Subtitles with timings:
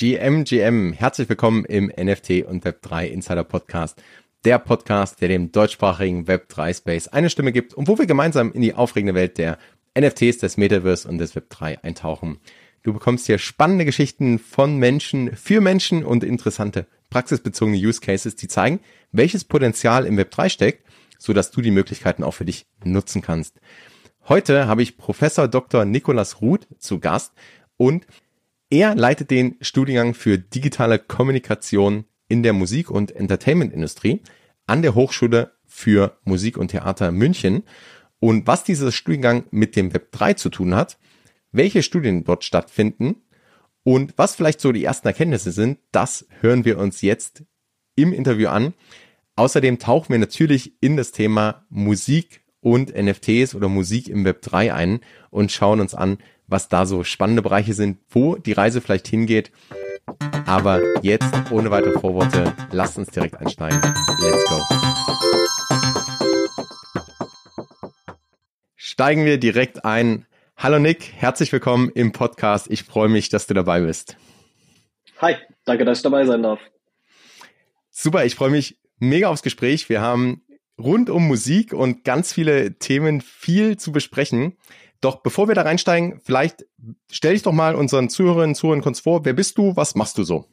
[0.00, 4.02] GM, GM, herzlich willkommen im NFT und Web3 Insider Podcast.
[4.46, 8.62] Der Podcast, der dem deutschsprachigen Web3 Space eine Stimme gibt und wo wir gemeinsam in
[8.62, 9.58] die aufregende Welt der
[9.94, 12.38] NFTs, des Metaverse und des Web3 eintauchen.
[12.82, 18.48] Du bekommst hier spannende Geschichten von Menschen, für Menschen und interessante praxisbezogene Use Cases, die
[18.48, 18.80] zeigen,
[19.12, 20.86] welches Potenzial im Web3 steckt,
[21.18, 23.60] so dass du die Möglichkeiten auch für dich nutzen kannst.
[24.30, 25.84] Heute habe ich Professor Dr.
[25.84, 27.34] Nikolas Ruth zu Gast
[27.76, 28.06] und
[28.70, 34.22] er leitet den Studiengang für digitale Kommunikation in der Musik- und Entertainment-Industrie
[34.66, 37.64] an der Hochschule für Musik und Theater München.
[38.20, 40.98] Und was dieser Studiengang mit dem Web 3 zu tun hat,
[41.50, 43.16] welche Studien dort stattfinden
[43.82, 47.42] und was vielleicht so die ersten Erkenntnisse sind, das hören wir uns jetzt
[47.96, 48.74] im Interview an.
[49.34, 54.74] Außerdem tauchen wir natürlich in das Thema Musik und NFTs oder Musik im Web 3
[54.74, 56.18] ein und schauen uns an,
[56.50, 59.52] was da so spannende Bereiche sind, wo die Reise vielleicht hingeht.
[60.46, 63.80] Aber jetzt, ohne weitere Vorworte, lasst uns direkt einsteigen.
[64.20, 64.60] Let's go.
[68.74, 70.26] Steigen wir direkt ein.
[70.56, 72.66] Hallo Nick, herzlich willkommen im Podcast.
[72.68, 74.16] Ich freue mich, dass du dabei bist.
[75.18, 76.60] Hi, danke, dass ich dabei sein darf.
[77.90, 79.88] Super, ich freue mich mega aufs Gespräch.
[79.88, 80.42] Wir haben
[80.78, 84.56] rund um Musik und ganz viele Themen viel zu besprechen.
[85.00, 86.66] Doch bevor wir da reinsteigen, vielleicht
[87.10, 89.24] stell dich doch mal unseren Zuhörerinnen und Zuhörern kurz vor.
[89.24, 89.74] Wer bist du?
[89.76, 90.44] Was machst du so?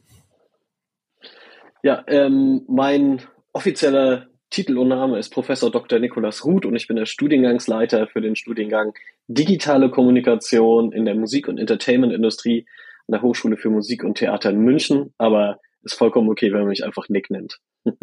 [1.82, 5.98] Ja, ähm, mein offizieller Titel und Name ist Professor Dr.
[5.98, 8.94] Nikolas Ruth und ich bin der Studiengangsleiter für den Studiengang
[9.26, 12.66] Digitale Kommunikation in der Musik- und Entertainment-Industrie
[13.06, 15.12] an der Hochschule für Musik und Theater in München.
[15.18, 17.60] Aber ist vollkommen okay, wenn man mich einfach Nick nennt.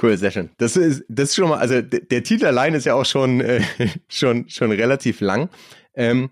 [0.00, 0.50] Cool, sehr schön.
[0.58, 3.62] Das ist, das ist schon mal, also der Titel allein ist ja auch schon, äh,
[4.08, 5.48] schon, schon relativ lang.
[5.94, 6.30] Ähm,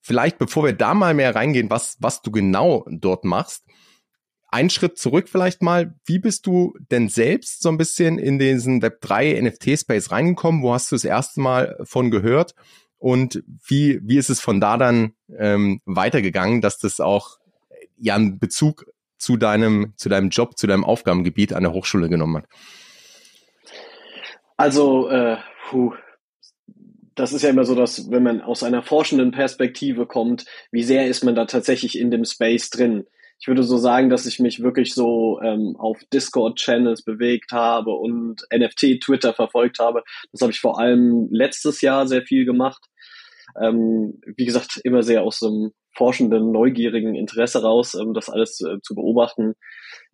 [0.00, 3.64] vielleicht, bevor wir da mal mehr reingehen, was, was du genau dort machst,
[4.50, 5.94] ein Schritt zurück vielleicht mal.
[6.04, 10.62] Wie bist du denn selbst so ein bisschen in diesen Web3 NFT-Space reingekommen?
[10.62, 12.54] Wo hast du das erste Mal von gehört?
[12.98, 17.38] Und wie, wie ist es von da dann ähm, weitergegangen, dass das auch
[17.96, 18.86] ja einen Bezug
[19.18, 22.48] zu deinem, zu deinem Job, zu deinem Aufgabengebiet an der Hochschule genommen hat?
[24.58, 25.36] Also, äh,
[25.68, 25.94] puh,
[27.14, 31.06] das ist ja immer so, dass wenn man aus einer forschenden Perspektive kommt, wie sehr
[31.06, 33.06] ist man da tatsächlich in dem Space drin?
[33.40, 38.42] Ich würde so sagen, dass ich mich wirklich so ähm, auf Discord-Channels bewegt habe und
[38.52, 40.02] NFT-Twitter verfolgt habe.
[40.32, 42.84] Das habe ich vor allem letztes Jahr sehr viel gemacht.
[43.62, 48.80] Ähm, wie gesagt, immer sehr aus einem forschenden, neugierigen Interesse raus, ähm, das alles äh,
[48.82, 49.54] zu beobachten.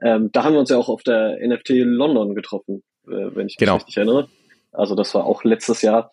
[0.02, 3.56] Ähm, da haben wir uns ja auch auf der NFT London getroffen wenn ich mich
[3.56, 3.76] genau.
[3.76, 4.28] richtig erinnere.
[4.72, 6.10] Also das war auch letztes Jahr.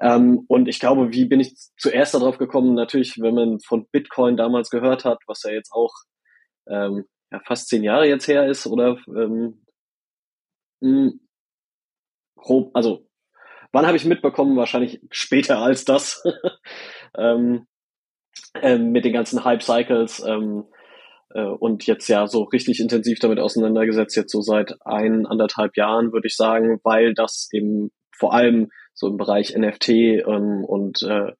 [0.00, 2.74] Ähm, und ich glaube, wie bin ich zuerst darauf gekommen?
[2.74, 5.92] Natürlich, wenn man von Bitcoin damals gehört hat, was ja jetzt auch
[6.68, 9.64] ähm, ja, fast zehn Jahre jetzt her ist, oder ähm,
[10.80, 11.20] mh, hm,
[12.36, 13.06] grob, also
[13.72, 14.56] wann habe ich mitbekommen?
[14.56, 16.22] Wahrscheinlich später als das.
[17.16, 17.66] ähm,
[18.54, 20.24] ähm, mit den ganzen Hype-Cycles.
[20.26, 20.64] Ähm,
[21.34, 26.12] äh, und jetzt ja so richtig intensiv damit auseinandergesetzt, jetzt so seit ein, anderthalb Jahren,
[26.12, 31.32] würde ich sagen, weil das eben vor allem so im Bereich NFT ähm, und äh,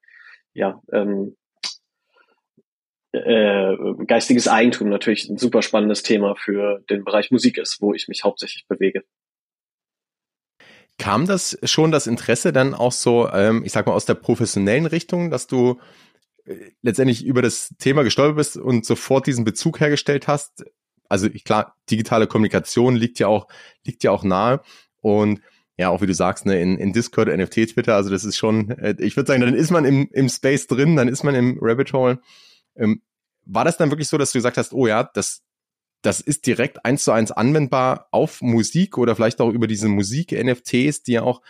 [0.54, 1.36] ja, ähm,
[3.12, 3.76] äh,
[4.06, 8.24] geistiges Eigentum natürlich ein super spannendes Thema für den Bereich Musik ist, wo ich mich
[8.24, 9.03] hauptsächlich bewege.
[10.98, 14.86] Kam das schon das Interesse dann auch so, ähm, ich sag mal, aus der professionellen
[14.86, 15.78] Richtung, dass du
[16.82, 20.64] letztendlich über das Thema gestolpert bist und sofort diesen Bezug hergestellt hast.
[21.08, 23.47] Also klar, digitale Kommunikation liegt ja auch,
[23.84, 24.60] liegt ja auch nahe.
[25.00, 25.41] Und
[25.76, 28.70] ja, auch wie du sagst, ne, in, in Discord, NFT, Twitter, also das ist schon,
[28.70, 31.58] äh, ich würde sagen, dann ist man im, im Space drin, dann ist man im
[31.60, 32.20] Rabbit Hole.
[32.76, 33.03] Ähm,
[33.44, 35.42] war das dann wirklich so, dass du gesagt hast, oh ja, das,
[36.03, 41.03] das ist direkt eins zu eins anwendbar auf Musik oder vielleicht auch über diese Musik-NFTs,
[41.03, 41.42] die ja auch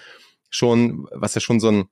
[0.50, 1.84] schon, was ja schon so ein,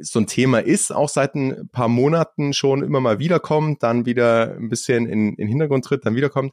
[0.00, 4.56] so ein Thema ist, auch seit ein paar Monaten schon immer mal wiederkommt, dann wieder
[4.56, 6.52] ein bisschen in, in den Hintergrund tritt, dann wiederkommt.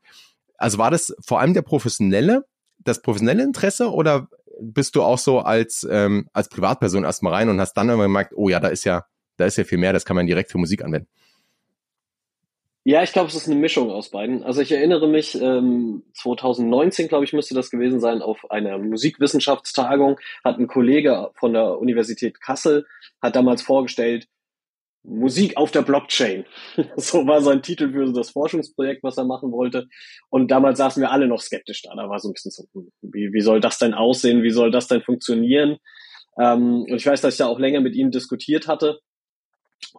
[0.58, 2.46] Also war das vor allem der professionelle,
[2.80, 4.28] das professionelle Interesse oder
[4.62, 8.34] bist du auch so als, ähm, als Privatperson erstmal rein und hast dann immer gemerkt,
[8.36, 9.06] oh ja, da ist ja,
[9.38, 11.08] da ist ja viel mehr, das kann man direkt für Musik anwenden?
[12.86, 14.42] Ja, ich glaube, es ist eine Mischung aus beiden.
[14.44, 20.18] Also ich erinnere mich, ähm, 2019, glaube ich, müsste das gewesen sein, auf einer Musikwissenschaftstagung
[20.46, 22.86] hat ein Kollege von der Universität Kassel,
[23.22, 24.28] hat damals vorgestellt,
[25.04, 26.46] Musik auf der Blockchain.
[26.96, 29.88] so war sein Titel für das Forschungsprojekt, was er machen wollte.
[30.30, 31.94] Und damals saßen wir alle noch skeptisch da.
[31.96, 32.66] Da war so ein bisschen so,
[33.02, 34.44] wie, wie soll das denn aussehen?
[34.44, 35.78] Wie soll das denn funktionieren?
[36.40, 39.00] Ähm, und ich weiß, dass ich da auch länger mit ihm diskutiert hatte.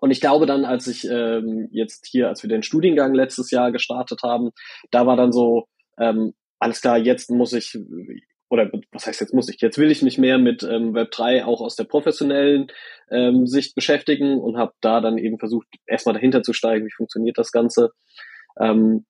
[0.00, 3.72] Und ich glaube dann, als ich ähm, jetzt hier, als wir den Studiengang letztes Jahr
[3.72, 4.50] gestartet haben,
[4.90, 5.66] da war dann so,
[5.98, 7.78] ähm, alles klar, jetzt muss ich,
[8.48, 11.60] oder was heißt jetzt muss ich, jetzt will ich mich mehr mit ähm, Web3 auch
[11.60, 12.68] aus der professionellen
[13.10, 17.38] ähm, Sicht beschäftigen und habe da dann eben versucht, erstmal dahinter zu steigen, wie funktioniert
[17.38, 17.90] das Ganze.
[18.58, 19.06] Ähm,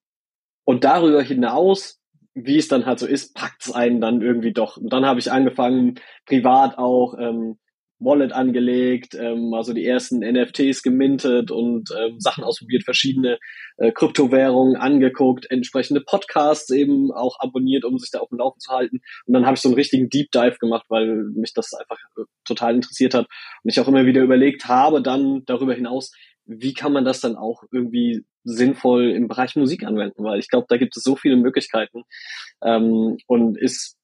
[0.64, 2.00] und darüber hinaus,
[2.34, 4.76] wie es dann halt so ist, packt es einen dann irgendwie doch.
[4.76, 7.58] Und dann habe ich angefangen, privat auch ähm,
[8.00, 13.38] Wallet angelegt, ähm, also die ersten NFTs gemintet und ähm, Sachen ausprobiert, verschiedene
[13.76, 18.72] äh, Kryptowährungen angeguckt, entsprechende Podcasts eben auch abonniert, um sich da auf dem Laufen zu
[18.72, 19.00] halten.
[19.26, 22.22] Und dann habe ich so einen richtigen Deep Dive gemacht, weil mich das einfach äh,
[22.44, 23.26] total interessiert hat
[23.62, 26.12] und ich auch immer wieder überlegt habe, dann darüber hinaus,
[26.46, 30.66] wie kann man das dann auch irgendwie sinnvoll im Bereich Musik anwenden, weil ich glaube,
[30.68, 32.04] da gibt es so viele Möglichkeiten
[32.62, 33.98] ähm, und ist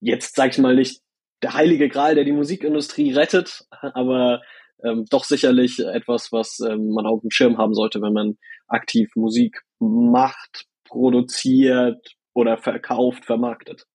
[0.00, 1.00] jetzt, sag ich mal, nicht
[1.42, 4.40] der heilige Gral, der die Musikindustrie rettet, aber
[4.84, 9.10] ähm, doch sicherlich etwas, was ähm, man auf dem Schirm haben sollte, wenn man aktiv
[9.16, 13.86] Musik macht, produziert oder verkauft, vermarktet.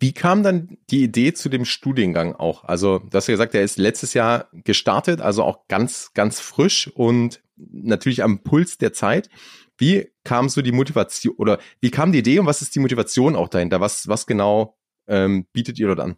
[0.00, 2.64] Wie kam dann die Idee zu dem Studiengang auch?
[2.64, 6.88] Also, du hast ja gesagt, der ist letztes Jahr gestartet, also auch ganz, ganz frisch
[6.88, 9.30] und natürlich am Puls der Zeit.
[9.78, 13.34] Wie kam so die Motivation oder wie kam die Idee und was ist die Motivation
[13.34, 13.80] auch dahinter?
[13.80, 16.16] Was, was genau ähm, bietet ihr dort an?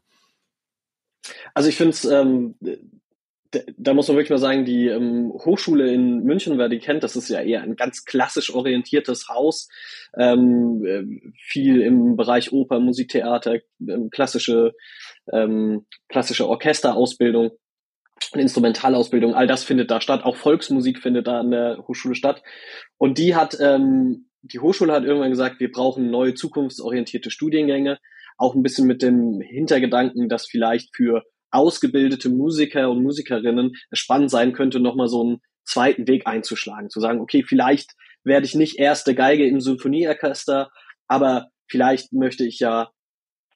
[1.55, 2.55] Also ich finde es, ähm,
[3.77, 7.17] da muss man wirklich mal sagen, die ähm, Hochschule in München, wer die kennt, das
[7.17, 9.69] ist ja eher ein ganz klassisch orientiertes Haus,
[10.17, 14.75] ähm, äh, viel im Bereich Oper, Musiktheater, ähm, klassische,
[15.33, 17.53] ähm, klassische Orchesterausbildung.
[18.33, 22.43] Instrumentalausbildung, all das findet da statt, auch Volksmusik findet da an der Hochschule statt.
[22.97, 27.99] Und die hat, ähm, die Hochschule hat irgendwann gesagt, wir brauchen neue zukunftsorientierte Studiengänge
[28.37, 34.31] auch ein bisschen mit dem Hintergedanken, dass vielleicht für ausgebildete Musiker und Musikerinnen es spannend
[34.31, 37.93] sein könnte, nochmal so einen zweiten Weg einzuschlagen, zu sagen, okay, vielleicht
[38.25, 40.71] werde ich nicht erste Geige im Symphonieorchester,
[41.07, 42.91] aber vielleicht möchte ich ja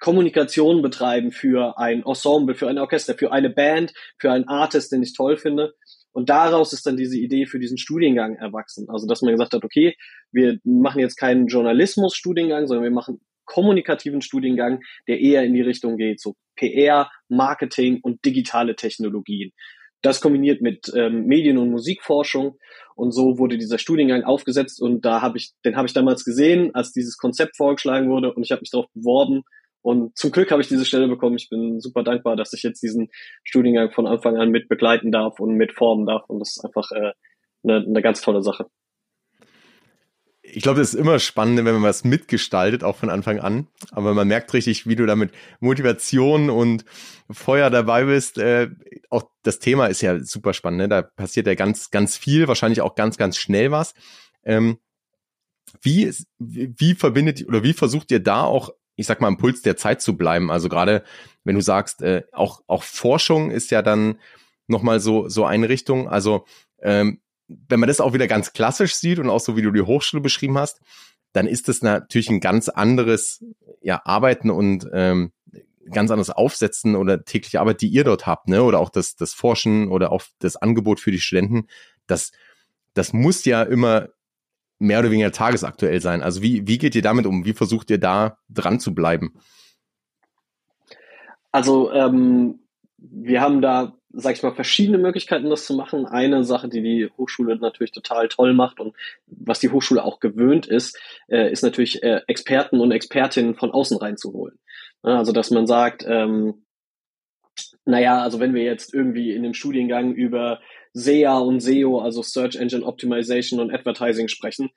[0.00, 5.02] Kommunikation betreiben für ein Ensemble, für ein Orchester, für eine Band, für einen Artist, den
[5.02, 5.74] ich toll finde.
[6.12, 8.88] Und daraus ist dann diese Idee für diesen Studiengang erwachsen.
[8.88, 9.94] Also, dass man gesagt hat, okay,
[10.32, 15.96] wir machen jetzt keinen Journalismus-Studiengang, sondern wir machen kommunikativen Studiengang, der eher in die Richtung
[15.96, 19.50] geht, so PR, Marketing und digitale Technologien.
[20.02, 22.56] Das kombiniert mit ähm, Medien- und Musikforschung
[22.94, 26.74] und so wurde dieser Studiengang aufgesetzt und da habe ich, den habe ich damals gesehen,
[26.74, 29.42] als dieses Konzept vorgeschlagen wurde und ich habe mich darauf beworben
[29.82, 31.36] und zum Glück habe ich diese Stelle bekommen.
[31.36, 33.08] Ich bin super dankbar, dass ich jetzt diesen
[33.42, 36.90] Studiengang von Anfang an mit begleiten darf und mit formen darf und das ist einfach
[36.92, 37.12] äh,
[37.64, 38.66] eine, eine ganz tolle Sache
[40.52, 43.68] ich glaube, das ist immer spannend, wenn man was mitgestaltet, auch von Anfang an.
[43.90, 46.84] Aber man merkt richtig, wie du da mit Motivation und
[47.30, 48.38] Feuer dabei bist.
[48.38, 48.70] Äh,
[49.08, 50.78] auch das Thema ist ja super spannend.
[50.78, 50.88] Ne?
[50.88, 53.94] Da passiert ja ganz, ganz viel, wahrscheinlich auch ganz, ganz schnell was.
[54.44, 54.78] Ähm,
[55.82, 59.76] wie, wie verbindet oder wie versucht ihr da auch, ich sag mal, im Puls der
[59.76, 60.50] Zeit zu bleiben?
[60.50, 61.04] Also gerade,
[61.44, 64.18] wenn du sagst, äh, auch, auch Forschung ist ja dann
[64.66, 66.08] nochmal so, so eine Richtung.
[66.08, 66.44] Also
[66.82, 67.20] ähm,
[67.68, 70.22] wenn man das auch wieder ganz klassisch sieht und auch so wie du die Hochschule
[70.22, 70.80] beschrieben hast,
[71.32, 73.44] dann ist das natürlich ein ganz anderes
[73.82, 75.32] ja, Arbeiten und ähm,
[75.90, 78.62] ganz anderes Aufsetzen oder tägliche Arbeit, die ihr dort habt, ne?
[78.62, 81.66] Oder auch das, das Forschen oder auch das Angebot für die Studenten.
[82.06, 82.32] Das,
[82.94, 84.08] das muss ja immer
[84.78, 86.22] mehr oder weniger tagesaktuell sein.
[86.22, 87.44] Also wie, wie geht ihr damit um?
[87.44, 89.34] Wie versucht ihr da dran zu bleiben?
[91.52, 92.60] Also ähm,
[92.98, 96.06] wir haben da sag ich mal, verschiedene Möglichkeiten, das zu machen.
[96.06, 98.94] Eine Sache, die die Hochschule natürlich total toll macht und
[99.26, 100.98] was die Hochschule auch gewöhnt ist,
[101.28, 104.58] äh, ist natürlich äh, Experten und Expertinnen von außen reinzuholen.
[105.02, 106.66] Also, dass man sagt, ähm,
[107.84, 110.60] naja, also wenn wir jetzt irgendwie in dem Studiengang über
[110.92, 114.70] SEA und SEO, also Search Engine Optimization und Advertising sprechen,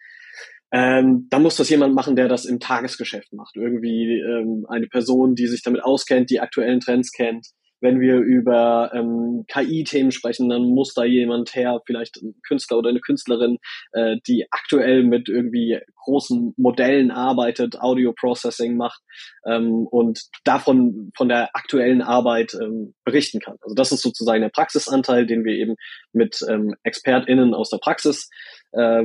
[0.72, 3.56] ähm, dann muss das jemand machen, der das im Tagesgeschäft macht.
[3.56, 7.48] Irgendwie ähm, eine Person, die sich damit auskennt, die aktuellen Trends kennt,
[7.84, 12.90] wenn wir über ähm, KI-Themen sprechen, dann muss da jemand her, vielleicht ein Künstler oder
[12.90, 13.58] eine Künstlerin,
[13.92, 19.02] äh, die aktuell mit irgendwie großen Modellen arbeitet, Audio Processing macht
[19.46, 23.58] ähm, und davon von der aktuellen Arbeit ähm, berichten kann.
[23.60, 25.76] Also das ist sozusagen der Praxisanteil, den wir eben
[26.14, 28.30] mit ähm, ExpertInnen aus der Praxis
[28.72, 29.04] äh,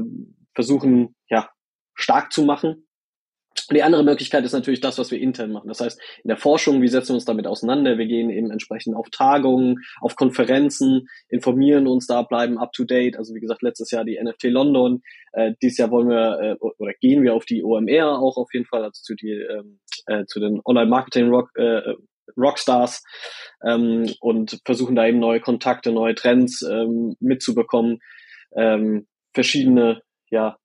[0.54, 1.50] versuchen, ja,
[1.94, 2.88] stark zu machen
[3.67, 5.69] die andere Möglichkeit ist natürlich das, was wir intern machen.
[5.69, 7.99] Das heißt, in der Forschung, wie setzen wir uns damit auseinander?
[7.99, 13.17] Wir gehen eben entsprechend auf Tagungen, auf Konferenzen, informieren uns da, bleiben up to date.
[13.17, 15.03] Also wie gesagt, letztes Jahr die NFT London.
[15.33, 18.67] Äh, dieses Jahr wollen wir äh, oder gehen wir auf die OMR auch auf jeden
[18.67, 21.50] Fall, also zu, die, ähm, äh, zu den Online-Marketing-Rock.
[21.57, 21.95] Äh,
[22.37, 23.03] Rockstars
[23.65, 28.00] ähm, und versuchen da eben neue Kontakte, neue Trends ähm, mitzubekommen,
[28.55, 30.59] ähm, verschiedene ja,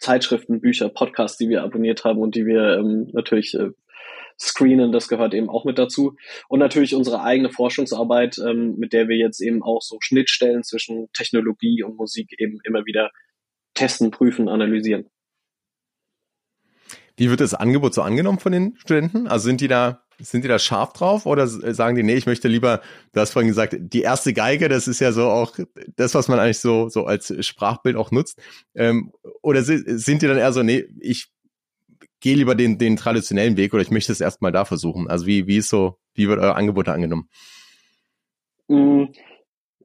[0.00, 3.70] Zeitschriften, Bücher, Podcasts, die wir abonniert haben und die wir ähm, natürlich äh,
[4.40, 6.16] screenen, das gehört eben auch mit dazu.
[6.48, 11.12] Und natürlich unsere eigene Forschungsarbeit, ähm, mit der wir jetzt eben auch so Schnittstellen zwischen
[11.12, 13.10] Technologie und Musik eben immer wieder
[13.74, 15.10] testen, prüfen, analysieren.
[17.16, 19.26] Wie wird das Angebot so angenommen von den Studenten?
[19.28, 22.48] Also sind die da, sind die da scharf drauf oder sagen die, nee, ich möchte
[22.48, 22.80] lieber,
[23.12, 25.56] du hast vorhin gesagt, die erste Geige, das ist ja so auch
[25.96, 28.40] das, was man eigentlich so, so als Sprachbild auch nutzt.
[28.74, 29.12] Ähm,
[29.42, 31.30] oder sind die dann eher so, nee, ich
[32.20, 35.08] gehe lieber den, den traditionellen Weg oder ich möchte es erstmal da versuchen?
[35.08, 37.28] Also wie, wie ist so, wie wird euer Angebot angenommen?
[38.68, 39.06] Mm,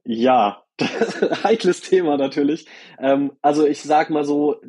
[0.04, 0.62] ja,
[1.44, 2.66] heikles Thema natürlich.
[2.98, 4.60] Ähm, also ich sag mal so,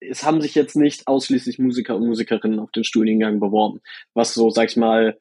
[0.00, 3.80] es haben sich jetzt nicht ausschließlich Musiker und Musikerinnen auf den Studiengang beworben,
[4.14, 5.18] was so, sag ich mal,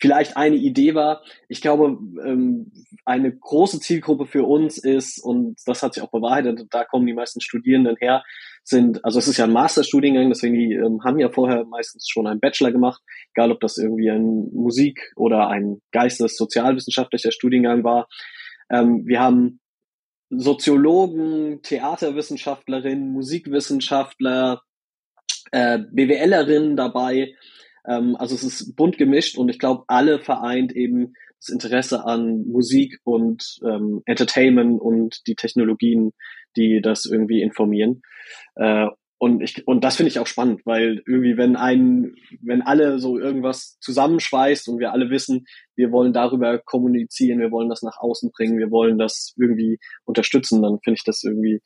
[0.00, 1.22] vielleicht eine Idee war.
[1.48, 2.72] Ich glaube, ähm,
[3.04, 7.12] eine große Zielgruppe für uns ist, und das hat sich auch bewahrheitet, da kommen die
[7.12, 8.24] meisten Studierenden her,
[8.64, 12.26] sind, also es ist ja ein Masterstudiengang, deswegen die ähm, haben ja vorher meistens schon
[12.26, 13.02] einen Bachelor gemacht,
[13.34, 18.08] egal ob das irgendwie ein Musik- oder ein geistes-sozialwissenschaftlicher Studiengang war.
[18.70, 19.60] Ähm, wir haben
[20.40, 24.62] Soziologen, Theaterwissenschaftlerinnen, Musikwissenschaftler,
[25.52, 27.34] äh, BWLerinnen dabei.
[27.86, 32.46] Ähm, also es ist bunt gemischt und ich glaube, alle vereint eben das Interesse an
[32.46, 36.12] Musik und ähm, Entertainment und die Technologien,
[36.56, 38.02] die das irgendwie informieren.
[38.56, 38.86] Äh,
[39.18, 43.18] und ich, und das finde ich auch spannend, weil irgendwie, wenn ein, wenn alle so
[43.18, 48.32] irgendwas zusammenschweißt und wir alle wissen, wir wollen darüber kommunizieren, wir wollen das nach außen
[48.32, 51.62] bringen, wir wollen das irgendwie unterstützen, dann finde ich das irgendwie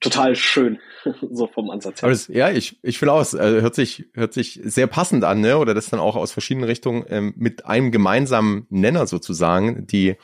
[0.00, 0.78] total schön,
[1.30, 2.08] so vom Ansatz her.
[2.08, 5.58] Das, ja, ich, ich will aus, also hört sich, hört sich sehr passend an, ne?
[5.58, 10.16] Oder das dann auch aus verschiedenen Richtungen ähm, mit einem gemeinsamen Nenner sozusagen, die,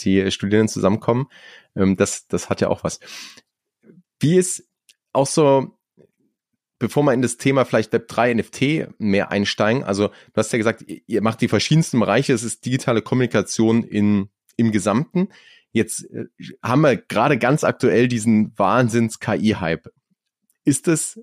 [0.00, 1.26] die Studierenden zusammenkommen.
[1.74, 3.00] Ähm, das, das hat ja auch was.
[4.20, 4.68] Wie ist
[5.12, 5.76] auch so,
[6.78, 10.84] bevor wir in das Thema vielleicht Web3 NFT mehr einsteigen, also du hast ja gesagt,
[10.86, 15.28] ihr macht die verschiedensten Bereiche, es ist digitale Kommunikation in, im Gesamten.
[15.72, 16.26] Jetzt äh,
[16.62, 19.88] haben wir gerade ganz aktuell diesen Wahnsinns-KI-Hype.
[20.64, 21.20] Ist das,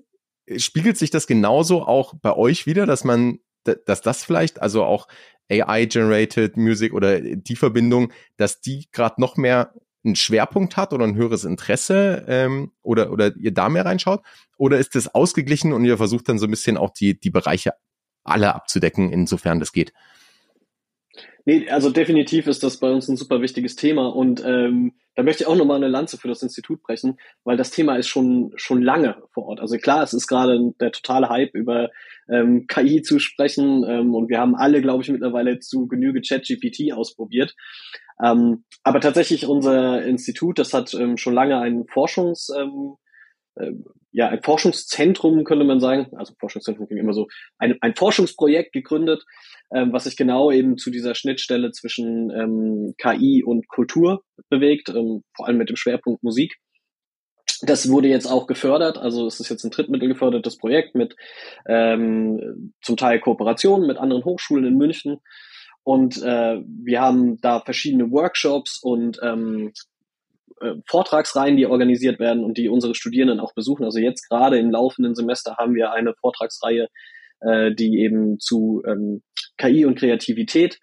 [0.56, 5.08] spiegelt sich das genauso auch bei euch wieder, dass man, dass das vielleicht, also auch
[5.50, 11.14] AI-generated Music oder die Verbindung, dass die gerade noch mehr einen Schwerpunkt hat oder ein
[11.14, 14.22] höheres Interesse ähm, oder, oder ihr da mehr reinschaut?
[14.56, 17.74] Oder ist es ausgeglichen und ihr versucht dann so ein bisschen auch die, die Bereiche
[18.24, 19.92] alle abzudecken, insofern das geht?
[21.44, 25.42] Nee, also definitiv ist das bei uns ein super wichtiges Thema und ähm, da möchte
[25.42, 28.82] ich auch nochmal eine Lanze für das Institut brechen, weil das Thema ist schon schon
[28.82, 29.60] lange vor Ort.
[29.60, 31.90] Also klar, es ist gerade der totale Hype über
[32.28, 36.92] ähm, KI zu sprechen ähm, und wir haben alle, glaube ich, mittlerweile zu Genüge ChatGPT
[36.92, 37.54] ausprobiert.
[38.22, 42.96] Ähm, aber tatsächlich unser Institut, das hat ähm, schon lange ein Forschungs, ähm,
[43.56, 43.72] äh,
[44.12, 47.28] ja, ein Forschungszentrum, könnte man sagen, also Forschungszentrum klingt immer so,
[47.58, 49.24] ein, ein Forschungsprojekt gegründet,
[49.72, 55.22] ähm, was sich genau eben zu dieser Schnittstelle zwischen ähm, KI und Kultur bewegt, ähm,
[55.34, 56.56] vor allem mit dem Schwerpunkt Musik.
[57.62, 61.14] Das wurde jetzt auch gefördert, also es ist jetzt ein Drittmittel gefördertes Projekt mit
[61.66, 65.18] ähm, zum Teil Kooperationen mit anderen Hochschulen in München
[65.82, 69.72] und äh, wir haben da verschiedene Workshops und ähm,
[70.60, 73.84] äh, Vortragsreihen, die organisiert werden und die unsere Studierenden auch besuchen.
[73.84, 76.88] Also jetzt gerade im laufenden Semester haben wir eine Vortragsreihe,
[77.40, 79.22] äh, die eben zu ähm,
[79.56, 80.78] KI und Kreativität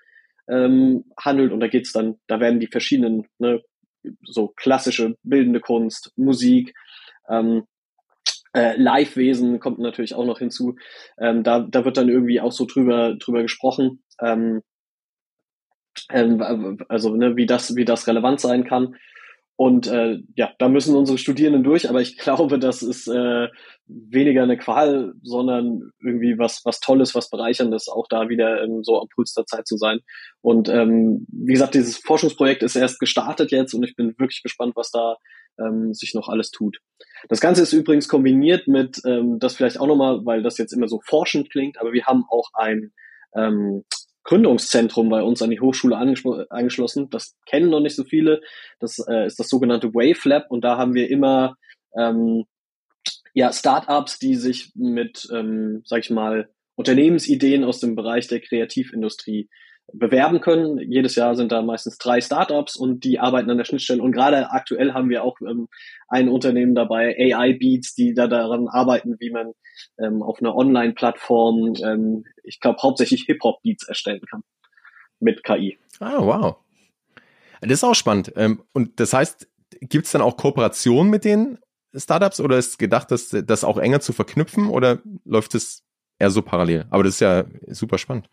[0.50, 1.52] ähm, handelt.
[1.52, 3.62] Und da geht's dann, da werden die verschiedenen, ne,
[4.24, 6.74] so klassische bildende Kunst, Musik,
[7.30, 7.64] ähm,
[8.54, 10.76] äh, Live-Wesen kommt natürlich auch noch hinzu.
[11.20, 14.04] Ähm, da, da wird dann irgendwie auch so drüber, drüber gesprochen.
[14.22, 14.62] Ähm,
[16.12, 18.96] ähm, also ne, wie das, wie das relevant sein kann.
[19.58, 23.48] Und äh, ja, da müssen unsere Studierenden durch, aber ich glaube, das ist äh,
[23.88, 29.02] weniger eine Qual, sondern irgendwie was, was Tolles, was Bereicherndes, auch da wieder ähm, so
[29.02, 30.00] am Puls der Zeit zu sein.
[30.42, 34.76] Und ähm, wie gesagt, dieses Forschungsprojekt ist erst gestartet jetzt und ich bin wirklich gespannt,
[34.76, 35.18] was da
[35.60, 36.78] ähm, sich noch alles tut.
[37.28, 40.88] Das Ganze ist übrigens kombiniert mit, ähm, das vielleicht auch nochmal, weil das jetzt immer
[40.88, 42.92] so forschend klingt, aber wir haben auch ein
[43.36, 43.84] ähm,
[44.28, 47.10] Gründungszentrum bei uns an die Hochschule angeschlossen.
[47.10, 48.42] Das kennen noch nicht so viele.
[48.80, 51.56] Das äh, ist das sogenannte Wave Lab und da haben wir immer
[51.98, 52.44] ähm,
[53.34, 59.50] ja Startups, die sich mit, ähm, sag ich mal, Unternehmensideen aus dem Bereich der Kreativindustrie
[59.94, 60.80] bewerben können.
[60.80, 64.02] Jedes Jahr sind da meistens drei Startups und die arbeiten an der Schnittstelle.
[64.02, 65.68] Und gerade aktuell haben wir auch ähm,
[66.08, 69.54] ein Unternehmen dabei, AI Beats, die da daran arbeiten, wie man
[70.00, 74.42] ähm, auf einer Online-Plattform, ähm, ich glaube, hauptsächlich Hip-Hop-Beats erstellen kann.
[75.20, 75.78] mit KI.
[76.00, 76.58] Ah, wow.
[77.62, 78.34] Das ist auch spannend.
[78.36, 79.48] Ähm, und das heißt,
[79.82, 81.60] gibt es dann auch Kooperationen mit den
[81.96, 85.84] Startups oder ist gedacht, das, das auch enger zu verknüpfen oder läuft es
[86.20, 86.86] eher so parallel?
[86.90, 88.30] Aber das ist ja super spannend.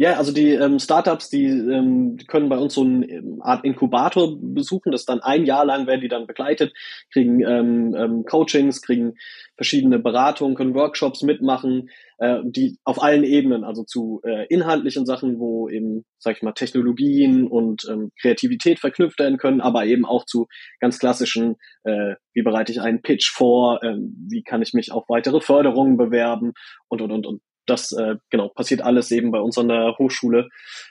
[0.00, 4.38] Ja, also die ähm, Startups, die, ähm, können bei uns so eine ähm, Art Inkubator
[4.40, 4.92] besuchen.
[4.92, 6.72] Das dann ein Jahr lang werden die dann begleitet,
[7.12, 9.14] kriegen ähm, ähm, Coachings, kriegen
[9.56, 15.40] verschiedene Beratungen, können Workshops mitmachen, äh, die auf allen Ebenen, also zu äh, inhaltlichen Sachen,
[15.40, 20.24] wo eben, sag ich mal, Technologien und ähm, Kreativität verknüpft werden können, aber eben auch
[20.26, 20.46] zu
[20.78, 23.96] ganz klassischen, äh, wie bereite ich einen Pitch vor, äh,
[24.28, 26.52] wie kann ich mich auf weitere Förderungen bewerben
[26.86, 30.48] und und und und das äh, genau passiert alles eben bei uns an der Hochschule.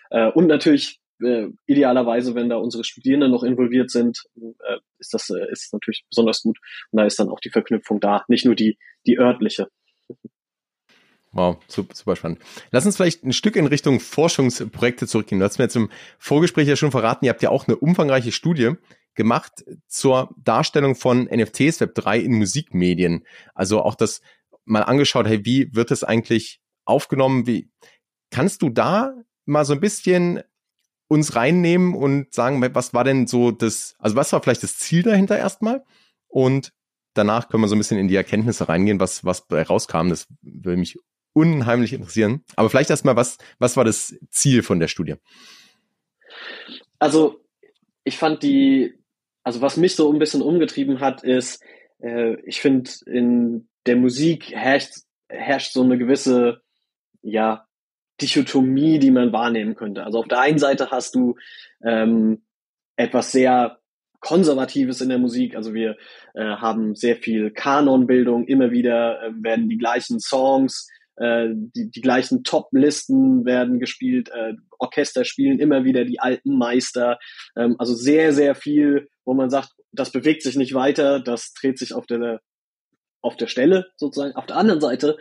[0.10, 5.29] Äh, und natürlich äh, idealerweise, wenn da unsere Studierenden noch involviert sind, äh, ist das
[5.29, 6.60] äh, ist natürlich besonders gut.
[6.91, 9.67] Und da ist dann auch die Verknüpfung da, nicht nur die die örtliche.
[11.34, 12.39] Wow, super, spannend.
[12.72, 15.39] Lass uns vielleicht ein Stück in Richtung Forschungsprojekte zurückgehen.
[15.39, 18.31] Du hast mir jetzt im Vorgespräch ja schon verraten, ihr habt ja auch eine umfangreiche
[18.31, 18.74] Studie
[19.13, 23.25] gemacht zur Darstellung von NFTs Web 3 in Musikmedien.
[23.53, 24.22] Also auch das
[24.65, 27.48] mal angeschaut, hey, wie wird es eigentlich aufgenommen.
[27.48, 27.70] Wie
[28.32, 29.13] kannst du da
[29.46, 30.41] mal so ein bisschen
[31.08, 35.03] uns reinnehmen und sagen, was war denn so das, also was war vielleicht das Ziel
[35.03, 35.84] dahinter erstmal?
[36.27, 36.74] Und
[37.13, 40.10] danach können wir so ein bisschen in die Erkenntnisse reingehen, was, was rauskam.
[40.10, 40.98] Das würde mich
[41.34, 42.44] unheimlich interessieren.
[42.56, 45.15] Aber vielleicht erstmal, was, was war das Ziel von der Studie?
[47.00, 47.44] Also,
[48.03, 48.94] ich fand die,
[49.44, 51.62] also was mich so ein bisschen umgetrieben hat, ist,
[52.00, 54.94] äh, ich finde, in der Musik herrscht,
[55.29, 56.62] herrscht so eine gewisse
[57.27, 57.65] ja,
[58.22, 60.03] Dichotomie, die man wahrnehmen könnte.
[60.03, 61.36] Also auf der einen Seite hast du
[61.84, 62.43] ähm,
[62.96, 63.79] etwas sehr
[64.19, 65.55] Konservatives in der Musik.
[65.55, 65.98] Also wir
[66.34, 72.01] äh, haben sehr viel Kanonbildung, immer wieder äh, werden die gleichen Songs, äh, die, die
[72.01, 77.19] gleichen Top-Listen werden gespielt, äh, Orchester spielen immer wieder die alten Meister.
[77.55, 81.77] Ähm, also sehr, sehr viel, wo man sagt, das bewegt sich nicht weiter, das dreht
[81.77, 82.41] sich auf der
[83.21, 84.36] auf der Stelle sozusagen.
[84.36, 85.17] Auf der anderen Seite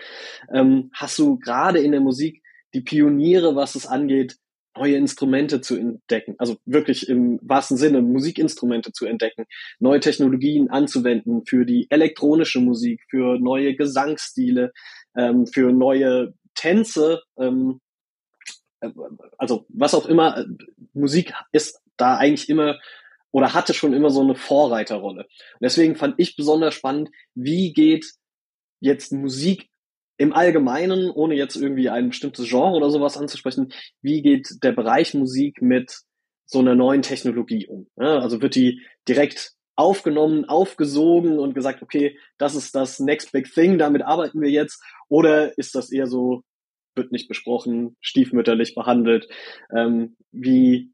[0.52, 2.42] ähm, hast du gerade in der Musik
[2.74, 4.36] die Pioniere, was es angeht,
[4.76, 9.46] neue Instrumente zu entdecken, also wirklich im wahrsten Sinne Musikinstrumente zu entdecken,
[9.78, 14.72] neue Technologien anzuwenden für die elektronische Musik, für neue Gesangsstile,
[15.16, 17.80] ähm, für neue Tänze, ähm,
[18.80, 18.90] äh,
[19.38, 20.44] also was auch immer.
[20.92, 22.78] Musik ist da eigentlich immer
[23.32, 25.22] oder hatte schon immer so eine Vorreiterrolle.
[25.22, 28.06] Und deswegen fand ich besonders spannend, wie geht
[28.80, 29.68] jetzt Musik
[30.18, 35.14] im Allgemeinen, ohne jetzt irgendwie ein bestimmtes Genre oder sowas anzusprechen, wie geht der Bereich
[35.14, 36.00] Musik mit
[36.46, 37.88] so einer neuen Technologie um?
[37.96, 43.76] Also wird die direkt aufgenommen, aufgesogen und gesagt, okay, das ist das Next Big Thing,
[43.76, 44.82] damit arbeiten wir jetzt?
[45.08, 46.42] Oder ist das eher so,
[46.94, 49.28] wird nicht besprochen, stiefmütterlich behandelt?
[49.74, 50.92] Ähm, wie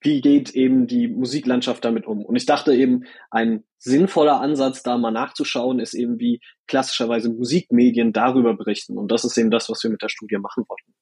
[0.00, 2.24] wie geht eben die Musiklandschaft damit um?
[2.24, 8.12] Und ich dachte eben, ein sinnvoller Ansatz, da mal nachzuschauen, ist eben, wie klassischerweise Musikmedien
[8.12, 8.96] darüber berichten.
[8.96, 10.94] Und das ist eben das, was wir mit der Studie machen wollten.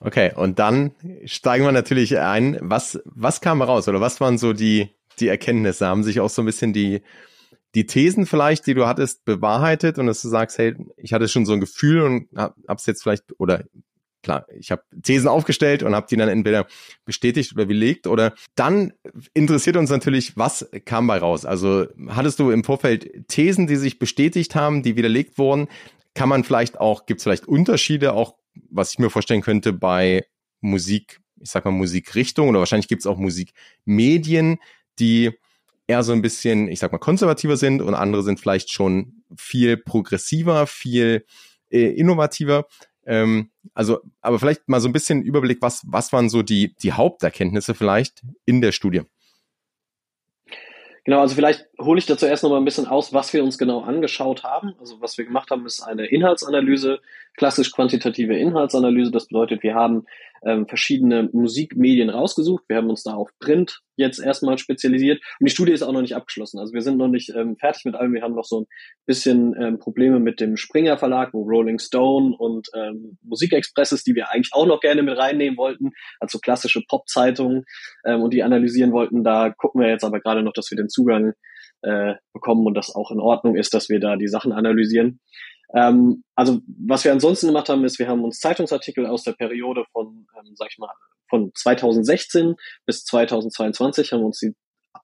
[0.00, 0.92] Okay, und dann
[1.26, 2.58] steigen wir natürlich ein.
[2.60, 4.88] Was, was kam raus oder was waren so die,
[5.20, 5.86] die Erkenntnisse?
[5.86, 7.02] Haben sich auch so ein bisschen die,
[7.74, 11.46] die Thesen vielleicht, die du hattest, bewahrheitet und dass du sagst, hey, ich hatte schon
[11.46, 13.64] so ein Gefühl und hab, hab's jetzt vielleicht oder
[14.22, 16.66] klar, ich habe Thesen aufgestellt und habe die dann entweder
[17.04, 18.92] bestätigt oder belegt oder dann
[19.34, 21.44] interessiert uns natürlich, was kam bei raus?
[21.44, 25.68] Also hattest du im Vorfeld Thesen, die sich bestätigt haben, die widerlegt wurden?
[26.14, 28.36] Kann man vielleicht auch, gibt es vielleicht Unterschiede, auch
[28.70, 30.24] was ich mir vorstellen könnte bei
[30.60, 34.58] Musik, ich sag mal Musikrichtung oder wahrscheinlich gibt es auch Musikmedien,
[34.98, 35.32] die
[35.86, 39.76] eher so ein bisschen, ich sag mal, konservativer sind und andere sind vielleicht schon viel
[39.76, 41.24] progressiver, viel
[41.70, 42.66] äh, innovativer.
[43.06, 46.92] Ähm, also, aber vielleicht mal so ein bisschen Überblick, was, was waren so die, die
[46.92, 49.02] Haupterkenntnisse vielleicht in der Studie?
[51.04, 53.58] Genau, also vielleicht hole ich dazu erst noch mal ein bisschen aus, was wir uns
[53.58, 54.74] genau angeschaut haben.
[54.78, 57.00] Also was wir gemacht haben, ist eine Inhaltsanalyse,
[57.36, 59.10] klassisch quantitative Inhaltsanalyse.
[59.10, 60.06] Das bedeutet, wir haben
[60.44, 62.64] ähm, verschiedene Musikmedien rausgesucht.
[62.68, 65.22] Wir haben uns da auf Print jetzt erstmal spezialisiert.
[65.38, 66.58] Und die Studie ist auch noch nicht abgeschlossen.
[66.58, 68.12] Also wir sind noch nicht ähm, fertig mit allem.
[68.12, 68.66] Wir haben noch so ein
[69.06, 74.14] bisschen ähm, Probleme mit dem Springer Verlag, wo Rolling Stone und ähm, Musikexpress ist, die
[74.14, 77.64] wir eigentlich auch noch gerne mit reinnehmen wollten, also klassische Pop-Zeitungen
[78.04, 79.24] ähm, und die analysieren wollten.
[79.24, 81.34] Da gucken wir jetzt aber gerade noch, dass wir den Zugang
[81.82, 85.20] äh, bekommen und das auch in Ordnung ist, dass wir da die Sachen analysieren.
[85.74, 89.84] Ähm, also was wir ansonsten gemacht haben, ist, wir haben uns Zeitungsartikel aus der Periode
[89.92, 90.92] von, ähm, sag ich mal,
[91.28, 94.54] von 2016 bis 2022 haben uns die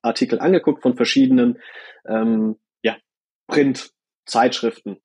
[0.02, 1.59] Artikel angeguckt von verschiedenen
[2.07, 2.96] ähm, ja,
[3.46, 4.98] Print-Zeitschriften.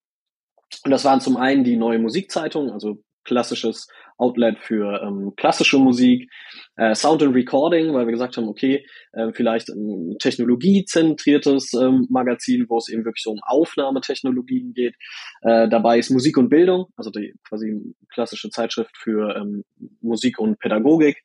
[0.84, 6.30] Und das waren zum einen die neue Musikzeitung, also klassisches Outlet für ähm, klassische Musik,
[6.76, 12.66] äh, Sound and Recording, weil wir gesagt haben, okay, äh, vielleicht ein technologiezentriertes ähm, Magazin,
[12.70, 14.96] wo es eben wirklich so um Aufnahmetechnologien geht.
[15.42, 17.82] Äh, dabei ist Musik und Bildung, also die quasi
[18.14, 19.64] klassische Zeitschrift für ähm,
[20.02, 21.24] Musik und Pädagogik.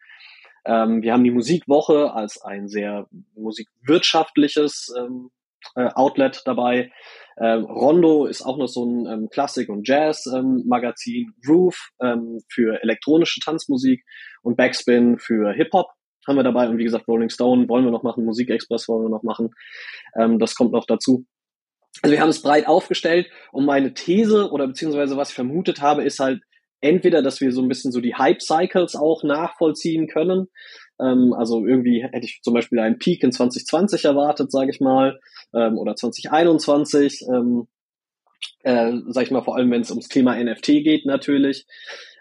[0.64, 5.30] Ähm, wir haben die Musikwoche als ein sehr musikwirtschaftliches ähm,
[5.74, 6.90] äh, Outlet dabei.
[7.40, 11.27] Ähm, Rondo ist auch noch so ein ähm, Klassik- und Jazz-Magazin.
[11.27, 14.03] Ähm, Roof ähm, für elektronische Tanzmusik
[14.42, 15.88] und Backspin für Hip-Hop
[16.27, 16.68] haben wir dabei.
[16.68, 19.51] Und wie gesagt, Rolling Stone wollen wir noch machen, Musikexpress wollen wir noch machen.
[20.18, 21.24] Ähm, das kommt noch dazu.
[22.03, 26.05] Also wir haben es breit aufgestellt und meine These oder beziehungsweise was ich vermutet habe,
[26.05, 26.42] ist halt
[26.81, 30.46] entweder, dass wir so ein bisschen so die Hype-Cycles auch nachvollziehen können.
[31.01, 35.18] Ähm, also irgendwie hätte ich zum Beispiel einen Peak in 2020 erwartet, sage ich mal,
[35.54, 37.26] ähm, oder 2021.
[37.28, 37.68] Ähm,
[38.62, 41.66] äh, sag ich mal, vor allem wenn es ums Thema NFT geht natürlich.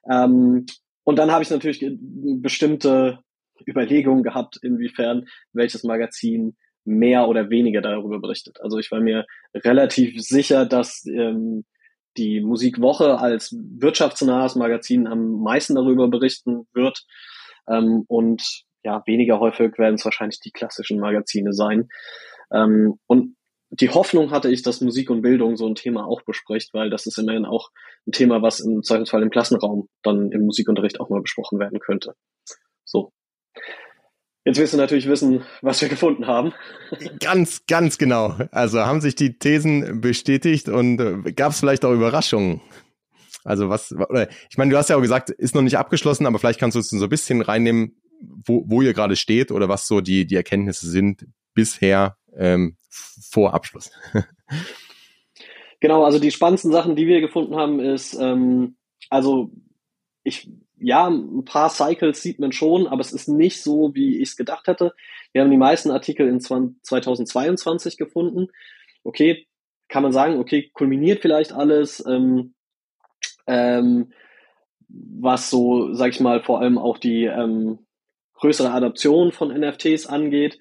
[0.09, 0.65] Ähm,
[1.03, 3.19] und dann habe ich natürlich bestimmte
[3.65, 8.61] Überlegungen gehabt, inwiefern welches Magazin mehr oder weniger darüber berichtet.
[8.61, 11.65] Also ich war mir relativ sicher, dass ähm,
[12.17, 17.05] die Musikwoche als wirtschaftsnahes Magazin am meisten darüber berichten wird.
[17.69, 21.89] Ähm, und ja, weniger häufig werden es wahrscheinlich die klassischen Magazine sein.
[22.51, 23.36] Ähm, und
[23.69, 27.05] die Hoffnung hatte ich, dass Musik und Bildung so ein Thema auch bespricht, weil das
[27.05, 27.69] ist immerhin auch
[28.07, 32.13] ein Thema, was im Zweifelsfall im Klassenraum dann im Musikunterricht auch mal besprochen werden könnte.
[32.86, 33.12] So.
[34.45, 36.53] Jetzt wirst du natürlich wissen, was wir gefunden haben.
[37.19, 38.38] Ganz, ganz genau.
[38.51, 42.62] Also haben sich die Thesen bestätigt und äh, gab es vielleicht auch Überraschungen?
[43.43, 46.39] Also was, oder ich meine, du hast ja auch gesagt, ist noch nicht abgeschlossen, aber
[46.39, 49.86] vielleicht kannst du es so ein bisschen reinnehmen, wo, wo ihr gerade steht oder was
[49.86, 51.25] so die, die Erkenntnisse sind
[51.58, 52.78] bisher ähm,
[53.32, 53.91] vor Abschluss.
[55.80, 58.78] genau, also die spannendsten Sachen, die wir gefunden haben, ist, ähm,
[59.10, 59.50] also
[60.24, 60.48] ich
[60.80, 64.38] ja, ein paar Cycles sieht man schon, aber es ist nicht so, wie ich es
[64.38, 64.93] gedacht hätte.
[65.32, 68.50] Wir haben die meisten Artikel in 2022 gefunden.
[69.04, 69.48] Okay,
[69.88, 72.54] kann man sagen, okay, kulminiert vielleicht alles, ähm,
[73.48, 74.12] ähm,
[74.88, 77.80] was so, sag ich mal, vor allem auch die ähm,
[78.36, 80.60] größere Adaption von NFTs angeht.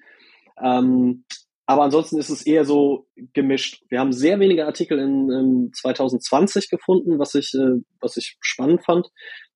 [0.61, 1.25] Ähm,
[1.65, 3.83] aber ansonsten ist es eher so gemischt.
[3.89, 8.85] Wir haben sehr wenige Artikel in, in 2020 gefunden, was ich, äh, was ich spannend
[8.85, 9.07] fand,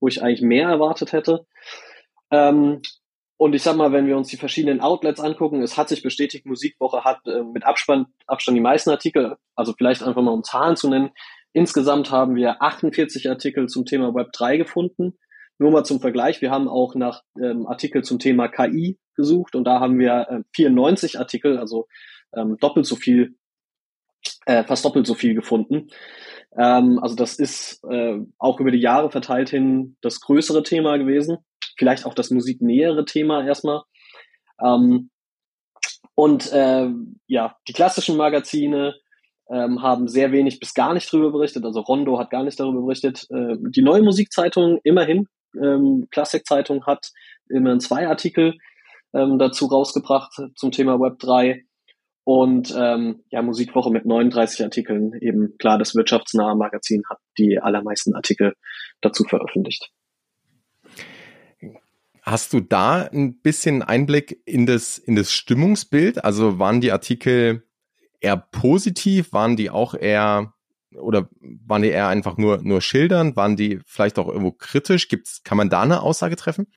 [0.01, 1.45] wo ich eigentlich mehr erwartet hätte.
[2.29, 2.81] Ähm,
[3.37, 6.45] und ich sag mal, wenn wir uns die verschiedenen Outlets angucken, es hat sich bestätigt,
[6.45, 10.75] Musikwoche hat äh, mit Abstand, Abstand die meisten Artikel, also vielleicht einfach mal um Zahlen
[10.75, 11.11] zu nennen.
[11.53, 15.17] Insgesamt haben wir 48 Artikel zum Thema Web 3 gefunden.
[15.61, 19.63] Nur mal zum Vergleich, wir haben auch nach ähm, Artikel zum Thema KI gesucht und
[19.63, 21.85] da haben wir äh, 94 Artikel, also
[22.35, 23.35] ähm, doppelt so viel,
[24.47, 25.89] äh, fast doppelt so viel gefunden.
[26.57, 31.37] Ähm, also das ist äh, auch über die Jahre verteilt hin das größere Thema gewesen,
[31.77, 33.83] vielleicht auch das musiknähere Thema erstmal.
[34.59, 35.11] Ähm,
[36.15, 36.89] und äh,
[37.27, 38.95] ja, die klassischen Magazine
[39.47, 41.65] ähm, haben sehr wenig bis gar nicht darüber berichtet.
[41.65, 43.27] Also Rondo hat gar nicht darüber berichtet.
[43.29, 47.11] Äh, die neue Musikzeitung immerhin, ähm, Klassikzeitung hat
[47.49, 48.57] immerhin zwei Artikel
[49.13, 51.65] ähm, dazu rausgebracht zum Thema Web 3.
[52.23, 58.13] Und ähm, ja, Musikwoche mit 39 Artikeln, eben klar, das wirtschaftsnahe Magazin hat die allermeisten
[58.13, 58.53] Artikel
[59.01, 59.89] dazu veröffentlicht.
[62.21, 66.23] Hast du da ein bisschen Einblick in das, in das Stimmungsbild?
[66.23, 67.63] Also waren die Artikel
[68.19, 69.33] eher positiv?
[69.33, 70.53] Waren die auch eher
[70.95, 73.35] oder waren die eher einfach nur, nur schildern?
[73.35, 75.07] Waren die vielleicht auch irgendwo kritisch?
[75.07, 76.67] Gibt's, kann man da eine Aussage treffen?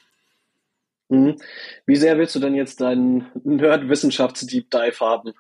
[1.08, 1.36] Mhm.
[1.86, 5.32] Wie sehr willst du denn jetzt deinen Nerd-Wissenschafts-Deep Dive haben?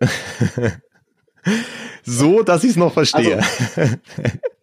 [2.02, 3.40] so, dass ich es noch verstehe.
[3.76, 3.96] Also,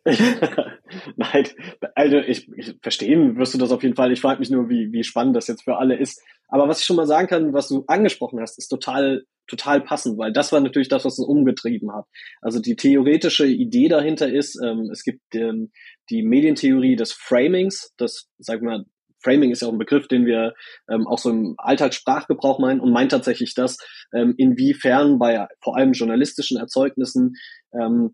[1.15, 1.47] Nein,
[1.95, 4.11] also ich, ich verstehen wirst du das auf jeden Fall.
[4.11, 6.21] Ich frage mich nur, wie, wie spannend das jetzt für alle ist.
[6.47, 10.17] Aber was ich schon mal sagen kann, was du angesprochen hast, ist total, total passend,
[10.17, 12.05] weil das war natürlich das, was uns umgetrieben hat.
[12.41, 15.71] Also die theoretische Idee dahinter ist, ähm, es gibt ähm,
[16.09, 18.85] die Medientheorie des Framings, das, sag mal,
[19.25, 20.53] Framing ist ja auch ein Begriff, den wir
[20.87, 23.77] ähm, auch so im Alltagssprachgebrauch meinen und meint tatsächlich das,
[24.13, 27.33] ähm, inwiefern bei vor allem journalistischen Erzeugnissen
[27.73, 28.13] ähm,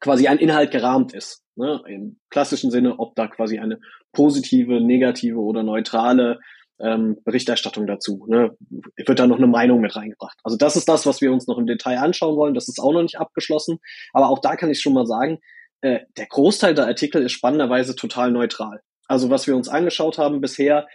[0.00, 1.42] quasi ein Inhalt gerahmt ist.
[1.56, 1.82] Ne?
[1.88, 3.80] Im klassischen Sinne, ob da quasi eine
[4.12, 6.38] positive, negative oder neutrale
[6.80, 8.26] ähm, Berichterstattung dazu.
[8.28, 8.56] Ne?
[8.96, 10.38] Wird da noch eine Meinung mit reingebracht.
[10.44, 12.54] Also das ist das, was wir uns noch im Detail anschauen wollen.
[12.54, 13.78] Das ist auch noch nicht abgeschlossen.
[14.12, 15.38] Aber auch da kann ich schon mal sagen,
[15.80, 20.40] äh, der Großteil der Artikel ist spannenderweise total neutral also was wir uns angeschaut haben
[20.40, 20.88] bisher,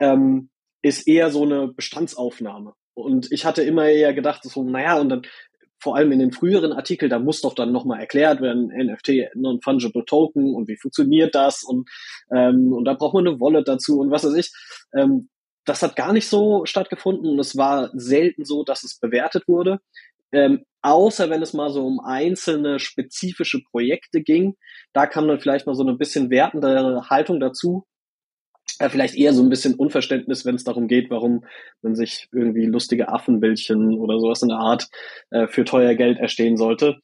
[0.00, 0.50] ähm,
[0.82, 2.74] ist eher so eine Bestandsaufnahme.
[2.94, 5.22] Und ich hatte immer eher gedacht, so, naja, und dann
[5.84, 10.06] vor allem in den früheren Artikeln, da muss doch dann nochmal erklärt werden, NFT, Non-Fungible
[10.06, 11.88] Token und wie funktioniert das und,
[12.34, 14.50] ähm, und da braucht man eine Wallet dazu und was weiß ich.
[14.94, 15.28] Ähm,
[15.66, 19.80] das hat gar nicht so stattgefunden und es war selten so, dass es bewertet wurde.
[20.32, 24.56] Ähm, außer wenn es mal so um einzelne spezifische Projekte ging.
[24.94, 27.84] Da kam dann vielleicht mal so eine bisschen wertende Haltung dazu.
[28.78, 31.44] Äh, vielleicht eher so ein bisschen Unverständnis, wenn es darum geht, warum
[31.82, 34.88] man sich irgendwie lustige Affenbildchen oder sowas in der Art
[35.30, 37.00] äh, für teuer Geld erstehen sollte.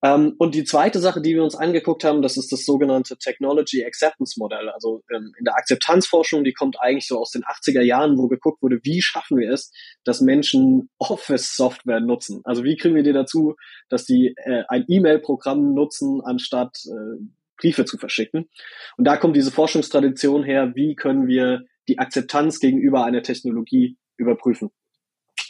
[0.00, 3.84] Ähm, und die zweite Sache, die wir uns angeguckt haben, das ist das sogenannte Technology
[3.84, 4.68] Acceptance Modell.
[4.68, 8.62] Also ähm, in der Akzeptanzforschung, die kommt eigentlich so aus den 80er Jahren, wo geguckt
[8.62, 9.72] wurde, wie schaffen wir es,
[10.04, 12.42] dass Menschen Office-Software nutzen.
[12.44, 13.56] Also wie kriegen wir die dazu,
[13.88, 17.20] dass die äh, ein E-Mail-Programm nutzen, anstatt äh,
[17.58, 18.48] Briefe zu verschicken.
[18.96, 24.70] Und da kommt diese Forschungstradition her, wie können wir die Akzeptanz gegenüber einer Technologie überprüfen.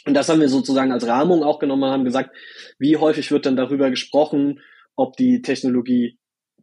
[0.05, 2.35] Und das haben wir sozusagen als Rahmung auch genommen und haben gesagt,
[2.77, 4.61] wie häufig wird dann darüber gesprochen,
[4.95, 6.17] ob die Technologie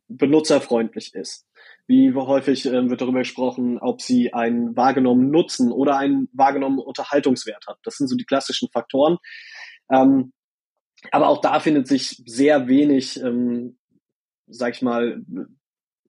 [0.09, 1.47] benutzerfreundlich ist.
[1.87, 7.67] Wie häufig äh, wird darüber gesprochen, ob sie einen wahrgenommenen Nutzen oder einen wahrgenommenen Unterhaltungswert
[7.67, 7.79] hat.
[7.85, 9.19] Das sind so die klassischen Faktoren.
[9.91, 10.33] Ähm,
[11.13, 13.79] aber auch da findet sich sehr wenig, ähm,
[14.47, 15.23] sag ich mal,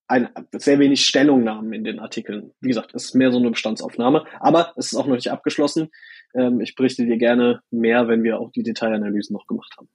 [0.08, 2.52] ein, sehr wenig Stellungnahmen in den Artikeln.
[2.62, 5.90] Wie gesagt, es ist mehr so eine Bestandsaufnahme, aber es ist auch noch nicht abgeschlossen.
[6.34, 9.90] Ähm, ich berichte dir gerne mehr, wenn wir auch die Detailanalysen noch gemacht haben.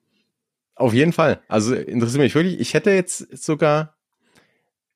[0.75, 1.43] Auf jeden Fall.
[1.49, 2.61] Also interessiert mich wirklich.
[2.61, 3.97] Ich hätte jetzt sogar,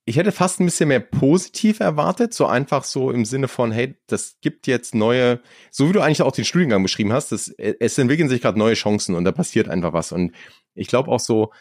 [0.04, 3.96] ich hätte fast ein bisschen mehr positiv erwartet, so einfach so im Sinne von, hey,
[4.06, 7.98] das gibt jetzt neue, so wie du eigentlich auch den Studiengang beschrieben hast, das, es
[7.98, 10.12] entwickeln sich gerade neue Chancen und da passiert einfach was.
[10.12, 10.32] Und
[10.74, 11.52] ich glaube auch so,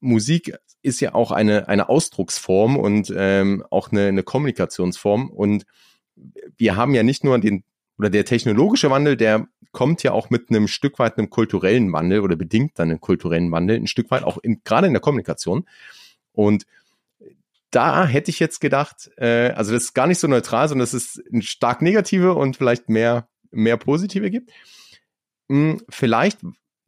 [0.00, 5.30] Musik ist ja auch eine, eine Ausdrucksform und ähm, auch eine, eine Kommunikationsform.
[5.30, 5.64] Und
[6.56, 7.64] wir haben ja nicht nur den
[7.98, 12.20] oder der technologische Wandel, der kommt ja auch mit einem Stück weit einem kulturellen Wandel
[12.20, 15.66] oder bedingt dann einen kulturellen Wandel, ein Stück weit auch in, gerade in der Kommunikation.
[16.32, 16.64] Und
[17.70, 20.94] da hätte ich jetzt gedacht, äh, also das ist gar nicht so neutral, sondern es
[20.94, 24.50] ist ein stark negative und vielleicht mehr, mehr positive gibt.
[25.48, 26.38] Hm, vielleicht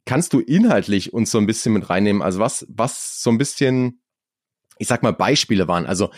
[0.05, 4.01] kannst du inhaltlich uns so ein bisschen mit reinnehmen, also was, was so ein bisschen,
[4.77, 5.85] ich sag mal, Beispiele waren.
[5.85, 6.11] Also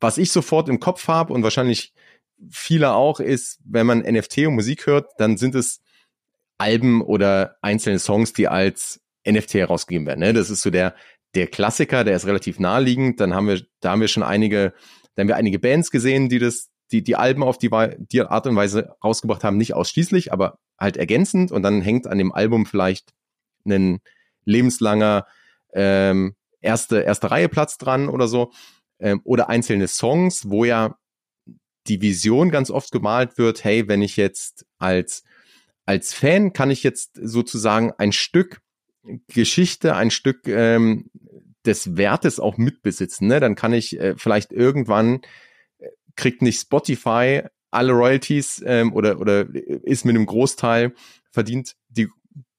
[0.00, 1.92] was ich sofort im Kopf habe und wahrscheinlich
[2.50, 5.80] viele auch ist, wenn man NFT und Musik hört, dann sind es
[6.58, 10.20] Alben oder einzelne Songs, die als NFT herausgegeben werden.
[10.20, 10.32] Ne?
[10.32, 10.94] Das ist so der,
[11.34, 13.20] der Klassiker, der ist relativ naheliegend.
[13.20, 14.72] Dann haben wir, da haben wir schon einige,
[15.14, 18.46] da haben wir einige Bands gesehen, die das, die, die Alben auf die, die Art
[18.46, 21.52] und Weise rausgebracht haben, nicht ausschließlich, aber halt ergänzend.
[21.52, 23.12] Und dann hängt an dem Album vielleicht
[23.66, 24.00] ein
[24.44, 25.26] lebenslanger
[25.72, 28.52] ähm, erste, erste Reihe Platz dran oder so.
[28.98, 30.96] Ähm, oder einzelne Songs, wo ja
[31.86, 35.22] die Vision ganz oft gemalt wird, hey, wenn ich jetzt als,
[35.84, 38.60] als Fan kann ich jetzt sozusagen ein Stück
[39.28, 41.10] Geschichte, ein Stück ähm,
[41.64, 43.38] des Wertes auch mitbesitzen, ne?
[43.38, 45.20] dann kann ich äh, vielleicht irgendwann
[45.78, 47.42] äh, kriegt nicht Spotify
[47.76, 50.94] alle Royalties ähm, oder oder ist mit einem Großteil
[51.30, 52.08] verdient die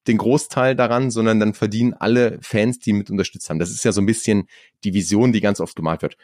[0.08, 3.60] den Großteil daran, sondern dann verdienen alle Fans, die mit unterstützt haben.
[3.60, 4.47] Das ist ja so ein bisschen
[4.86, 6.17] die Vision, die ganz oft gemalt wird.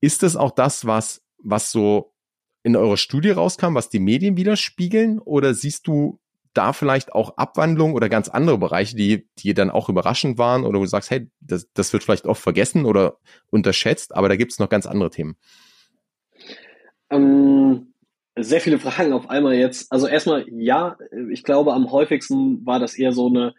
[0.00, 2.14] Ist das auch das, was was so
[2.62, 5.18] in eurer Studie rauskam, was die Medien widerspiegeln?
[5.18, 6.18] Oder siehst du
[6.52, 10.78] da vielleicht auch Abwandlungen oder ganz andere Bereiche, die, die dann auch überraschend waren oder
[10.78, 13.18] wo du sagst, hey, das, das wird vielleicht oft vergessen oder
[13.50, 15.36] unterschätzt, aber da gibt es noch ganz andere Themen?
[17.10, 17.89] Ähm,
[18.36, 19.90] sehr viele Fragen auf einmal jetzt.
[19.92, 20.96] Also erstmal, ja,
[21.30, 23.54] ich glaube, am häufigsten war das eher so eine,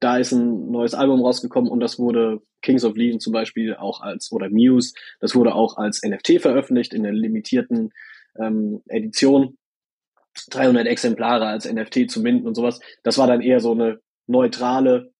[0.00, 4.00] da ist ein neues Album rausgekommen und das wurde Kings of Legion zum Beispiel auch
[4.00, 7.92] als, oder Muse, das wurde auch als NFT veröffentlicht in der limitierten
[8.38, 9.58] ähm, Edition,
[10.50, 12.80] 300 Exemplare als NFT zu minden und sowas.
[13.02, 15.12] Das war dann eher so eine neutrale,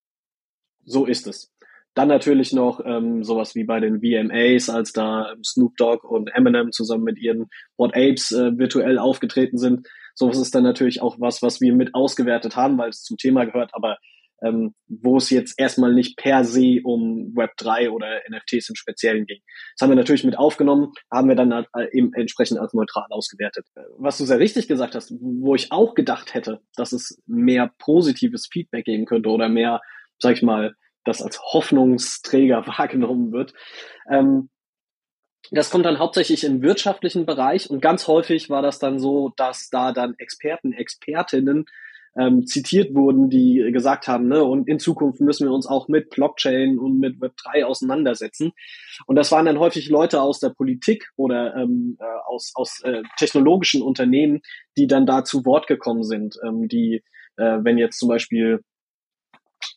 [0.83, 1.51] so ist es.
[1.95, 6.71] Dann natürlich noch ähm, sowas wie bei den VMAs, als da Snoop Dogg und Eminem
[6.71, 9.87] zusammen mit ihren What Apes äh, virtuell aufgetreten sind.
[10.13, 13.45] Sowas ist dann natürlich auch was, was wir mit ausgewertet haben, weil es zum Thema
[13.45, 13.97] gehört, aber
[14.43, 19.39] ähm, wo es jetzt erstmal nicht per se um Web3 oder NFTs im Speziellen ging.
[19.73, 23.07] Das haben wir natürlich mit aufgenommen, haben wir dann halt, äh, eben entsprechend als neutral
[23.09, 23.65] ausgewertet.
[23.97, 28.47] Was du sehr richtig gesagt hast, wo ich auch gedacht hätte, dass es mehr positives
[28.51, 29.81] Feedback geben könnte oder mehr,
[30.19, 30.75] sag ich mal,
[31.05, 33.53] das als Hoffnungsträger wahrgenommen wird.
[34.09, 34.49] Ähm,
[35.51, 39.69] das kommt dann hauptsächlich im wirtschaftlichen Bereich und ganz häufig war das dann so, dass
[39.69, 41.65] da dann Experten, Expertinnen
[42.17, 46.09] ähm, zitiert wurden, die gesagt haben, ne, und in Zukunft müssen wir uns auch mit
[46.11, 48.53] Blockchain und mit Web3 auseinandersetzen.
[49.05, 53.03] Und das waren dann häufig Leute aus der Politik oder ähm, äh, aus, aus äh,
[53.17, 54.41] technologischen Unternehmen,
[54.77, 57.03] die dann da zu Wort gekommen sind, ähm, die,
[57.35, 58.61] äh, wenn jetzt zum Beispiel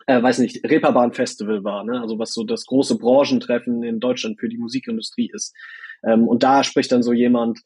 [0.09, 2.01] äh, weiß nicht, Reeperbahn Festival war, ne?
[2.01, 5.55] also was so das große Branchentreffen in Deutschland für die Musikindustrie ist.
[6.03, 7.61] Ähm, und da spricht dann so jemand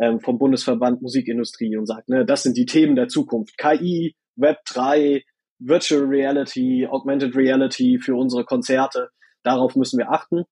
[0.00, 3.58] ähm, vom Bundesverband Musikindustrie und sagt, ne, das sind die Themen der Zukunft.
[3.58, 5.24] KI, Web 3,
[5.58, 9.08] Virtual Reality, Augmented Reality für unsere Konzerte.
[9.42, 10.44] Darauf müssen wir achten.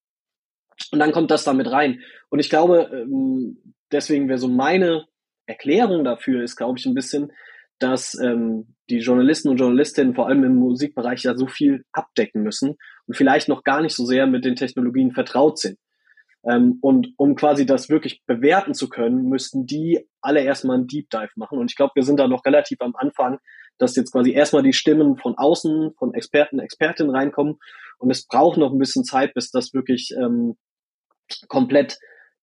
[0.90, 2.01] Und dann kommt das da mit rein.
[2.31, 5.07] Und ich glaube, ähm, deswegen wäre so meine
[5.46, 7.31] Erklärung dafür ist, glaube ich, ein bisschen,
[7.79, 12.77] dass ähm, die Journalisten und Journalistinnen vor allem im Musikbereich ja so viel abdecken müssen
[13.07, 15.79] und vielleicht noch gar nicht so sehr mit den Technologien vertraut sind.
[16.45, 21.11] Ähm, und um quasi das wirklich bewerten zu können, müssten die alle erstmal einen Deep
[21.11, 21.59] Dive machen.
[21.59, 23.38] Und ich glaube, wir sind da noch relativ am Anfang,
[23.77, 27.59] dass jetzt quasi erstmal die Stimmen von außen, von Experten, Expertinnen reinkommen.
[27.99, 30.57] Und es braucht noch ein bisschen Zeit, bis das wirklich ähm,
[31.49, 31.99] komplett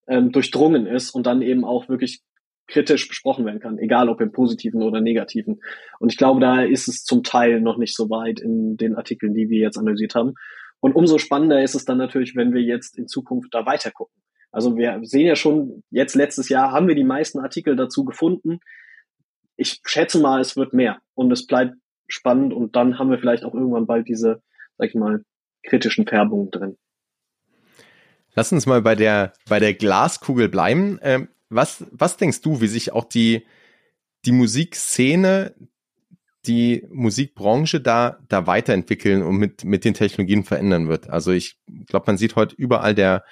[0.07, 2.21] ähm, durchdrungen ist und dann eben auch wirklich
[2.67, 5.61] kritisch besprochen werden kann, egal ob im positiven oder negativen.
[5.99, 9.33] Und ich glaube, da ist es zum Teil noch nicht so weit in den Artikeln,
[9.33, 10.33] die wir jetzt analysiert haben.
[10.79, 14.21] Und umso spannender ist es dann natürlich, wenn wir jetzt in Zukunft da weiter gucken.
[14.51, 18.59] Also wir sehen ja schon, jetzt letztes Jahr haben wir die meisten Artikel dazu gefunden.
[19.57, 21.75] Ich schätze mal, es wird mehr und es bleibt
[22.07, 24.41] spannend und dann haben wir vielleicht auch irgendwann bald diese,
[24.77, 25.23] sag ich mal,
[25.63, 26.77] kritischen Färbungen drin.
[28.35, 30.99] Lass uns mal bei der, bei der Glaskugel bleiben.
[31.01, 33.45] Ähm, was, was denkst du, wie sich auch die,
[34.25, 35.55] die Musikszene,
[36.45, 41.09] die Musikbranche da, da weiterentwickeln und mit, mit den Technologien verändern wird?
[41.09, 43.23] Also ich glaube, man sieht heute überall der,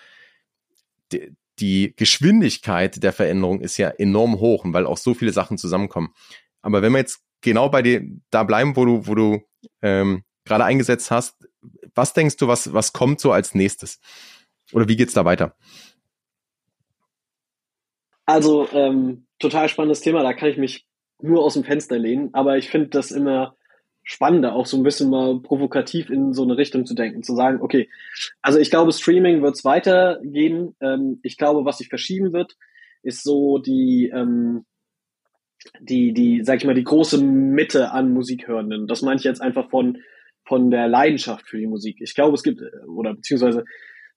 [1.12, 6.14] die, die Geschwindigkeit der Veränderung ist ja enorm hoch, weil auch so viele Sachen zusammenkommen.
[6.62, 9.42] Aber wenn wir jetzt genau bei dir da bleiben, wo du, wo du
[9.82, 11.48] ähm, gerade eingesetzt hast,
[11.94, 14.00] was denkst du, was, was kommt so als nächstes?
[14.72, 15.56] Oder wie geht's da weiter?
[18.26, 20.86] Also ähm, total spannendes Thema, da kann ich mich
[21.22, 23.56] nur aus dem Fenster lehnen, aber ich finde das immer
[24.04, 27.62] spannender, auch so ein bisschen mal provokativ in so eine Richtung zu denken, zu sagen,
[27.62, 27.90] okay,
[28.42, 30.76] also ich glaube, Streaming wird es weitergehen.
[30.82, 32.58] Ähm, ich glaube, was sich verschieben wird,
[33.02, 34.66] ist so die, ähm,
[35.80, 38.88] die, die, sag ich mal, die große Mitte an Musikhörenden.
[38.88, 40.00] Das meine ich jetzt einfach von,
[40.46, 41.98] von der Leidenschaft für die Musik.
[42.02, 43.64] Ich glaube, es gibt, oder beziehungsweise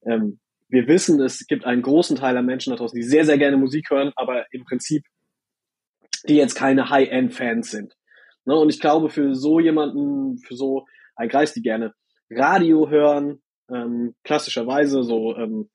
[0.04, 3.38] ähm, wir wissen, es gibt einen großen Teil an Menschen da draußen, die sehr, sehr
[3.38, 5.04] gerne Musik hören, aber im Prinzip
[6.28, 7.94] die jetzt keine High-End-Fans sind.
[8.44, 8.56] Ne?
[8.56, 11.94] Und ich glaube, für so jemanden, für so ein Kreis, die gerne
[12.30, 15.70] Radio hören, ähm, klassischerweise so ähm,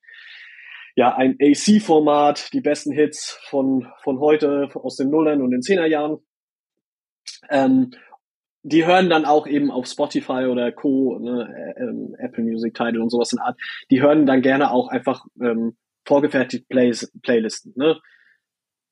[0.96, 6.18] ja ein AC-Format, die besten Hits von von heute aus den Nullern und den Zehnerjahren.
[7.50, 7.92] Ähm,
[8.64, 13.10] die hören dann auch eben auf Spotify oder Co, ne, ähm, Apple Music Title und
[13.10, 17.74] sowas in Art, die hören dann gerne auch einfach ähm, vorgefertigt Plays, Playlisten.
[17.76, 18.00] Ne?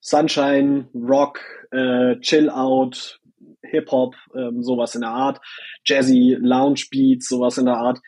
[0.01, 3.19] Sunshine, Rock, äh, Chill Out,
[3.63, 5.39] Hip Hop, ähm, sowas in der Art,
[5.85, 7.99] Jazzy, Lounge Beats, sowas in der Art.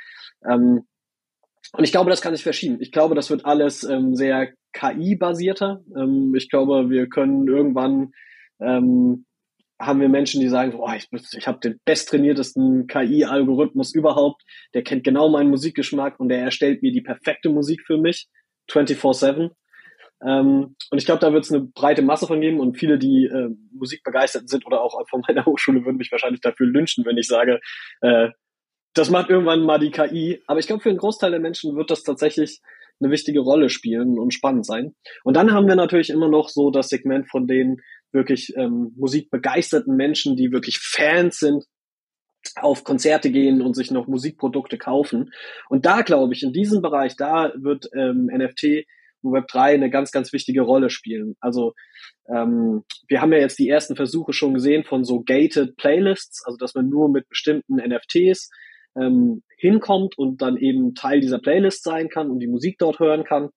[0.50, 0.88] Ähm,
[1.74, 2.78] und ich glaube, das kann sich verschieben.
[2.82, 5.84] Ich glaube, das wird alles ähm, sehr KI-basierter.
[5.96, 8.12] Ähm, ich glaube, wir können irgendwann
[8.60, 9.26] ähm,
[9.82, 15.04] haben wir Menschen, die sagen, boah, ich, ich habe den besttrainiertesten KI-Algorithmus überhaupt, der kennt
[15.04, 18.28] genau meinen Musikgeschmack und der erstellt mir die perfekte Musik für mich,
[18.70, 19.52] 24-7.
[20.24, 23.26] Ähm, und ich glaube, da wird es eine breite Masse von geben und viele, die
[23.26, 27.28] äh, musikbegeistert sind oder auch von meiner Hochschule, würden mich wahrscheinlich dafür lynchen, wenn ich
[27.28, 27.60] sage,
[28.02, 28.30] äh,
[28.94, 30.44] das macht irgendwann mal die KI.
[30.48, 32.62] Aber ich glaube, für einen Großteil der Menschen wird das tatsächlich
[33.00, 34.94] eine wichtige Rolle spielen und spannend sein.
[35.24, 37.78] Und dann haben wir natürlich immer noch so das Segment von denen,
[38.12, 41.66] wirklich ähm, musikbegeisterten Menschen, die wirklich Fans sind,
[42.56, 45.32] auf Konzerte gehen und sich noch Musikprodukte kaufen.
[45.70, 48.86] Und da glaube ich, in diesem Bereich, da wird ähm, NFT
[49.22, 51.36] und Web3 eine ganz, ganz wichtige Rolle spielen.
[51.40, 51.74] Also
[52.28, 56.58] ähm, wir haben ja jetzt die ersten Versuche schon gesehen von so gated Playlists, also
[56.58, 58.50] dass man nur mit bestimmten NFTs
[58.96, 63.24] ähm, hinkommt und dann eben Teil dieser Playlist sein kann und die Musik dort hören
[63.24, 63.50] kann.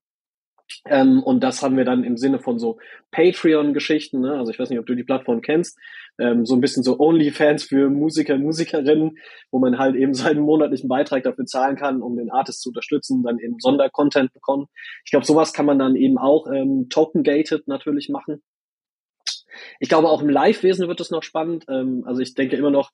[0.86, 2.78] Ähm, und das haben wir dann im Sinne von so
[3.10, 4.34] Patreon-Geschichten, ne?
[4.34, 5.78] also ich weiß nicht, ob du die Plattform kennst,
[6.18, 9.18] ähm, so ein bisschen so OnlyFans für Musiker, Musikerinnen,
[9.50, 13.22] wo man halt eben seinen monatlichen Beitrag dafür zahlen kann, um den Artist zu unterstützen,
[13.22, 14.66] dann eben Sondercontent bekommen.
[15.04, 18.42] Ich glaube, sowas kann man dann eben auch ähm, token-gated natürlich machen.
[19.80, 21.64] Ich glaube, auch im Live-Wesen wird es noch spannend.
[21.68, 22.90] Ähm, also ich denke immer noch,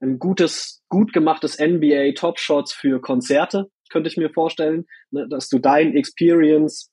[0.00, 5.48] ein gutes, gut gemachtes NBA Top Shots für Konzerte, könnte ich mir vorstellen, ne, dass
[5.48, 6.90] du dein Experience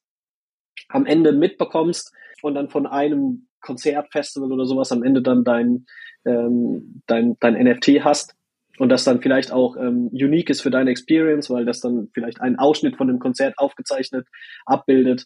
[0.90, 5.86] am Ende mitbekommst und dann von einem Konzertfestival oder sowas am Ende dann dein,
[6.26, 8.36] ähm, dein, dein NFT hast
[8.80, 12.42] und das dann vielleicht auch ähm, unique ist für deine Experience, weil das dann vielleicht
[12.42, 14.28] einen Ausschnitt von dem Konzert aufgezeichnet
[14.66, 15.26] abbildet.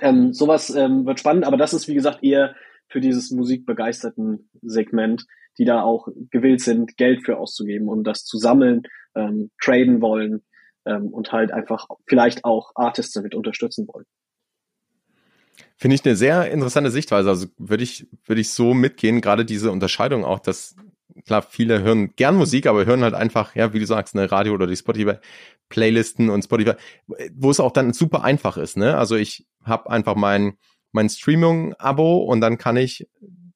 [0.00, 2.54] Ähm, sowas ähm, wird spannend, aber das ist wie gesagt eher
[2.88, 5.24] für dieses musikbegeisterten Segment,
[5.58, 8.82] die da auch gewillt sind, Geld für auszugeben und das zu sammeln,
[9.14, 10.42] ähm, traden wollen
[10.84, 14.06] ähm, und halt einfach vielleicht auch Artists damit unterstützen wollen.
[15.76, 17.28] Finde ich eine sehr interessante Sichtweise.
[17.28, 20.76] Also würde ich, würde ich so mitgehen, gerade diese Unterscheidung auch, dass
[21.26, 24.54] klar, viele hören gern Musik, aber hören halt einfach, ja, wie du sagst, eine Radio
[24.54, 25.14] oder die Spotify
[25.68, 26.74] Playlisten und Spotify,
[27.34, 28.96] wo es auch dann super einfach ist, ne?
[28.96, 30.58] Also ich habe einfach mein
[30.92, 33.08] mein Streaming-Abo und dann kann ich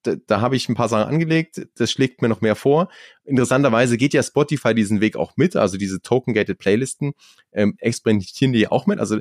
[0.03, 2.89] da, da habe ich ein paar Sachen angelegt, das schlägt mir noch mehr vor.
[3.25, 7.13] Interessanterweise geht ja Spotify diesen Weg auch mit, also diese Token-Gated Playlisten
[7.53, 9.19] ähm, experimentieren die auch mit, also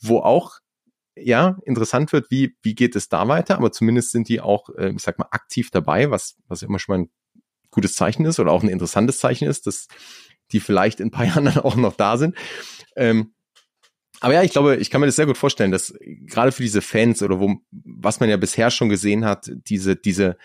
[0.00, 0.58] wo auch
[1.16, 4.90] ja interessant wird, wie wie geht es da weiter, aber zumindest sind die auch, äh,
[4.90, 7.10] ich sag mal, aktiv dabei, was was immer schon mal ein
[7.70, 9.88] gutes Zeichen ist oder auch ein interessantes Zeichen ist, dass
[10.52, 12.36] die vielleicht in ein paar Jahren dann auch noch da sind.
[12.96, 13.32] Ähm,
[14.20, 16.82] aber ja, ich glaube, ich kann mir das sehr gut vorstellen, dass gerade für diese
[16.82, 20.36] Fans oder wo, was man ja bisher schon gesehen hat, diese, diese,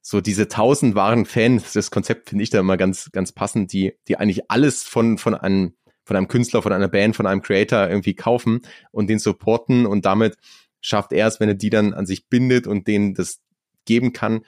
[0.00, 3.92] so diese tausend wahren Fans, das Konzept finde ich da immer ganz, ganz passend, die,
[4.08, 5.74] die eigentlich alles von, von einem,
[6.04, 10.04] von einem Künstler, von einer Band, von einem Creator irgendwie kaufen und den supporten und
[10.04, 10.36] damit
[10.80, 13.40] schafft er es, wenn er die dann an sich bindet und denen das
[13.84, 14.44] geben kann,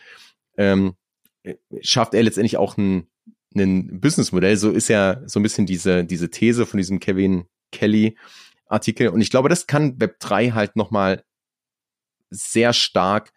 [0.57, 0.95] ähm,
[1.81, 3.09] schafft er letztendlich auch ein,
[3.55, 4.57] ein Businessmodell.
[4.57, 8.17] So ist ja so ein bisschen diese, diese These von diesem Kevin Kelly
[8.67, 9.09] Artikel.
[9.09, 11.25] Und ich glaube, das kann Web 3 halt nochmal
[12.31, 13.33] sehr stark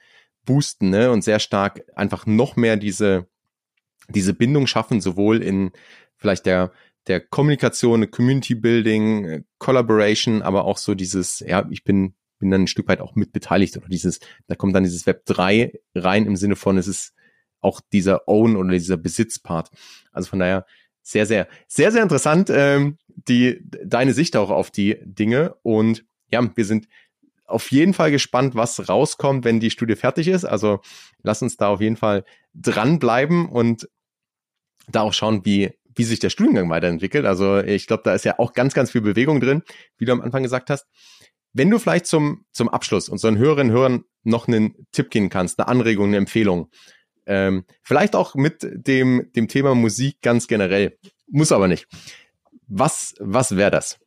[0.46, 1.12] boosten, ne?
[1.12, 3.28] Und sehr stark einfach noch mehr diese,
[4.08, 5.72] diese Bindung schaffen, sowohl in
[6.16, 6.72] vielleicht der,
[7.08, 12.68] der Kommunikation, Community Building, Collaboration, aber auch so dieses, ja, ich bin, bin dann ein
[12.68, 16.36] Stück weit auch mit beteiligt oder dieses, da kommt dann dieses Web 3 rein im
[16.36, 17.14] Sinne von, es ist
[17.62, 19.70] auch dieser Own oder dieser Besitzpart.
[20.12, 20.66] Also von daher
[21.02, 25.56] sehr, sehr, sehr, sehr interessant, ähm, die, deine Sicht auch auf die Dinge.
[25.64, 26.88] Und ja, wir sind
[27.46, 30.44] auf jeden Fall gespannt, was rauskommt, wenn die Studie fertig ist.
[30.44, 30.82] Also
[31.24, 33.90] lass uns da auf jeden Fall dranbleiben und
[34.90, 37.26] da auch schauen, wie, wie sich der Studiengang weiterentwickelt.
[37.26, 39.64] Also ich glaube, da ist ja auch ganz, ganz viel Bewegung drin,
[39.98, 40.86] wie du am Anfang gesagt hast.
[41.54, 45.60] Wenn du vielleicht zum, zum Abschluss unseren Hörerinnen und Hörern noch einen Tipp geben kannst,
[45.60, 46.70] eine Anregung, eine Empfehlung,
[47.26, 50.98] ähm, vielleicht auch mit dem, dem Thema Musik ganz generell.
[51.28, 51.88] Muss aber nicht.
[52.68, 54.00] Was, was wäre das?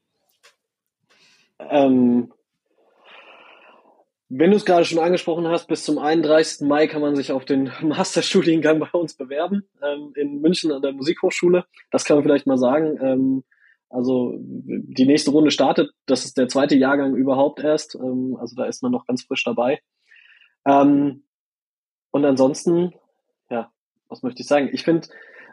[1.58, 2.32] Ähm,
[4.30, 6.66] wenn du es gerade schon angesprochen hast, bis zum 31.
[6.66, 10.92] Mai kann man sich auf den Masterstudiengang bei uns bewerben, ähm, in München an der
[10.92, 11.66] Musikhochschule.
[11.90, 12.98] Das kann man vielleicht mal sagen.
[13.02, 13.44] Ähm,
[13.88, 17.96] also die nächste Runde startet, das ist der zweite Jahrgang überhaupt erst.
[17.96, 19.80] Ähm, also da ist man noch ganz frisch dabei.
[20.64, 21.24] Ähm,
[22.12, 22.94] und ansonsten
[23.50, 23.70] ja,
[24.08, 24.70] was möchte ich sagen?
[24.72, 25.08] Ich finde,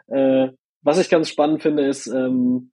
[0.06, 0.48] äh,
[0.82, 2.70] was ich ganz spannend finde, ist, ähm,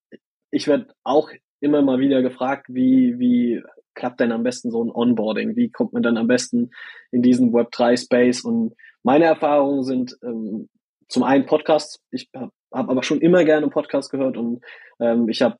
[0.51, 1.30] ich werde auch
[1.60, 3.62] immer mal wieder gefragt, wie, wie
[3.96, 5.56] klappt denn am besten so ein Onboarding?
[5.56, 6.72] Wie kommt man dann am besten
[7.12, 8.41] in diesen Web3-Space?
[8.41, 10.70] Und meine Erfahrungen sind ähm,
[11.08, 12.00] zum einen Podcasts.
[12.12, 14.64] Ich habe hab aber schon immer gerne Podcasts gehört und
[15.00, 15.58] ähm, ich habe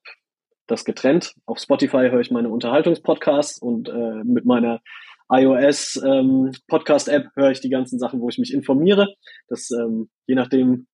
[0.68, 1.34] das getrennt.
[1.46, 4.82] Auf Spotify höre ich meine Unterhaltungspodcasts und äh, mit meiner
[5.30, 9.14] iOS ähm, Podcast App höre ich die ganzen Sachen, wo ich mich informiere.
[9.48, 10.88] Das ähm, je nachdem,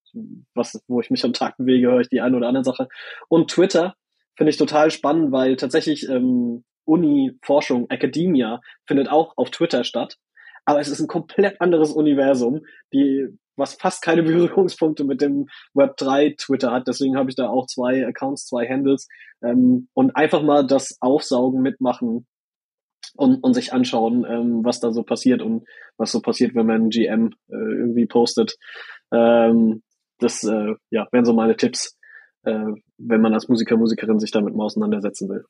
[0.53, 2.87] was, wo ich mich am Tag bewege, höre ich die eine oder andere Sache.
[3.27, 3.95] Und Twitter
[4.37, 10.17] finde ich total spannend, weil tatsächlich ähm, Uni, Forschung, Academia findet auch auf Twitter statt.
[10.65, 12.61] Aber es ist ein komplett anderes Universum,
[12.93, 16.87] die, was fast keine Berührungspunkte mit dem Web3 Twitter hat.
[16.87, 19.07] Deswegen habe ich da auch zwei Accounts, zwei Handles.
[19.41, 22.27] Ähm, und einfach mal das Aufsaugen mitmachen
[23.15, 25.63] und, und sich anschauen, ähm, was da so passiert und
[25.97, 28.57] was so passiert, wenn man GM äh, irgendwie postet.
[29.13, 29.81] Ähm,
[30.19, 31.97] das äh, ja, wären so meine Tipps,
[32.43, 32.65] äh,
[32.97, 35.45] wenn man als Musiker, Musikerin sich damit mal auseinandersetzen will.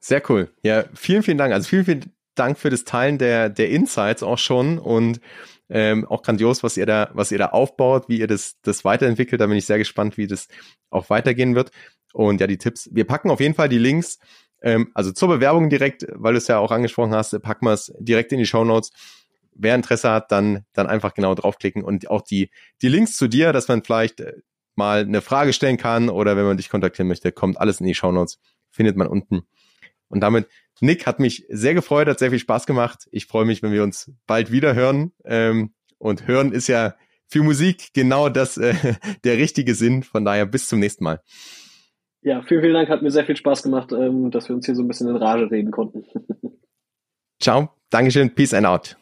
[0.00, 0.50] Sehr cool.
[0.62, 1.52] Ja, vielen, vielen Dank.
[1.52, 5.20] Also vielen, vielen Dank für das Teilen der, der Insights auch schon und
[5.68, 9.40] ähm, auch grandios, was ihr da, was ihr da aufbaut, wie ihr das, das weiterentwickelt.
[9.40, 10.48] Da bin ich sehr gespannt, wie das
[10.90, 11.70] auch weitergehen wird.
[12.12, 12.88] Und ja, die Tipps.
[12.92, 14.18] Wir packen auf jeden Fall die Links
[14.62, 17.92] ähm, also zur Bewerbung direkt, weil du es ja auch angesprochen hast, packen wir es
[17.98, 18.90] direkt in die Show Notes.
[19.54, 22.50] Wer Interesse hat, dann, dann einfach genau draufklicken und auch die,
[22.82, 24.34] die Links zu dir, dass man vielleicht äh,
[24.74, 27.94] mal eine Frage stellen kann oder wenn man dich kontaktieren möchte, kommt alles in die
[27.94, 28.38] Show Notes,
[28.70, 29.46] findet man unten.
[30.08, 30.48] Und damit,
[30.80, 33.08] Nick, hat mich sehr gefreut, hat sehr viel Spaß gemacht.
[33.10, 35.12] Ich freue mich, wenn wir uns bald wieder hören.
[35.24, 36.94] Ähm, und hören ist ja
[37.26, 38.74] für Musik genau das äh,
[39.24, 40.02] der richtige Sinn.
[40.02, 41.20] Von daher bis zum nächsten Mal.
[42.22, 42.88] Ja, vielen, vielen Dank.
[42.88, 45.16] Hat mir sehr viel Spaß gemacht, ähm, dass wir uns hier so ein bisschen in
[45.16, 46.04] Rage reden konnten.
[47.40, 47.70] Ciao.
[47.90, 48.34] Dankeschön.
[48.34, 48.96] Peace and out.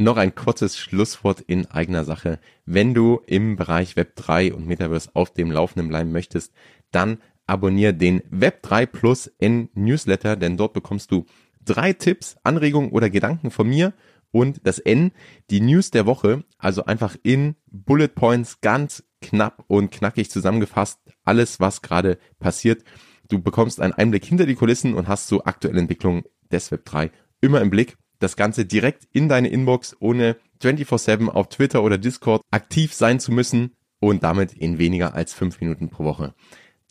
[0.00, 2.38] Noch ein kurzes Schlusswort in eigener Sache.
[2.64, 6.52] Wenn du im Bereich Web 3 und Metaverse auf dem Laufenden bleiben möchtest,
[6.92, 7.18] dann
[7.48, 11.26] abonniere den Web 3 Plus in Newsletter, denn dort bekommst du
[11.64, 13.92] drei Tipps, Anregungen oder Gedanken von mir
[14.30, 15.12] Und das N,
[15.50, 21.60] die News der Woche, also einfach in Bullet Points ganz knapp und knackig zusammengefasst, alles,
[21.60, 22.84] was gerade passiert.
[23.28, 27.10] Du bekommst einen Einblick hinter die Kulissen und hast so aktuelle Entwicklungen des Web 3
[27.40, 27.96] immer im Blick.
[28.18, 33.32] Das Ganze direkt in deine Inbox, ohne 24-7 auf Twitter oder Discord aktiv sein zu
[33.32, 36.34] müssen und damit in weniger als fünf Minuten pro Woche.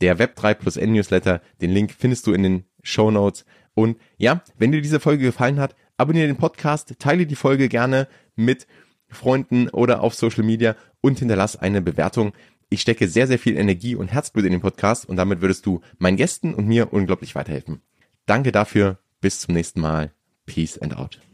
[0.00, 3.44] Der Web3 plus N Newsletter, den Link findest du in den Show Notes.
[3.74, 8.08] Und ja, wenn dir diese Folge gefallen hat, abonniere den Podcast, teile die Folge gerne
[8.36, 8.66] mit
[9.08, 12.32] Freunden oder auf Social Media und hinterlass eine Bewertung.
[12.70, 15.80] Ich stecke sehr, sehr viel Energie und Herzblut in den Podcast und damit würdest du
[15.98, 17.80] meinen Gästen und mir unglaublich weiterhelfen.
[18.26, 18.98] Danke dafür.
[19.20, 20.12] Bis zum nächsten Mal.
[20.46, 21.27] Peace and out.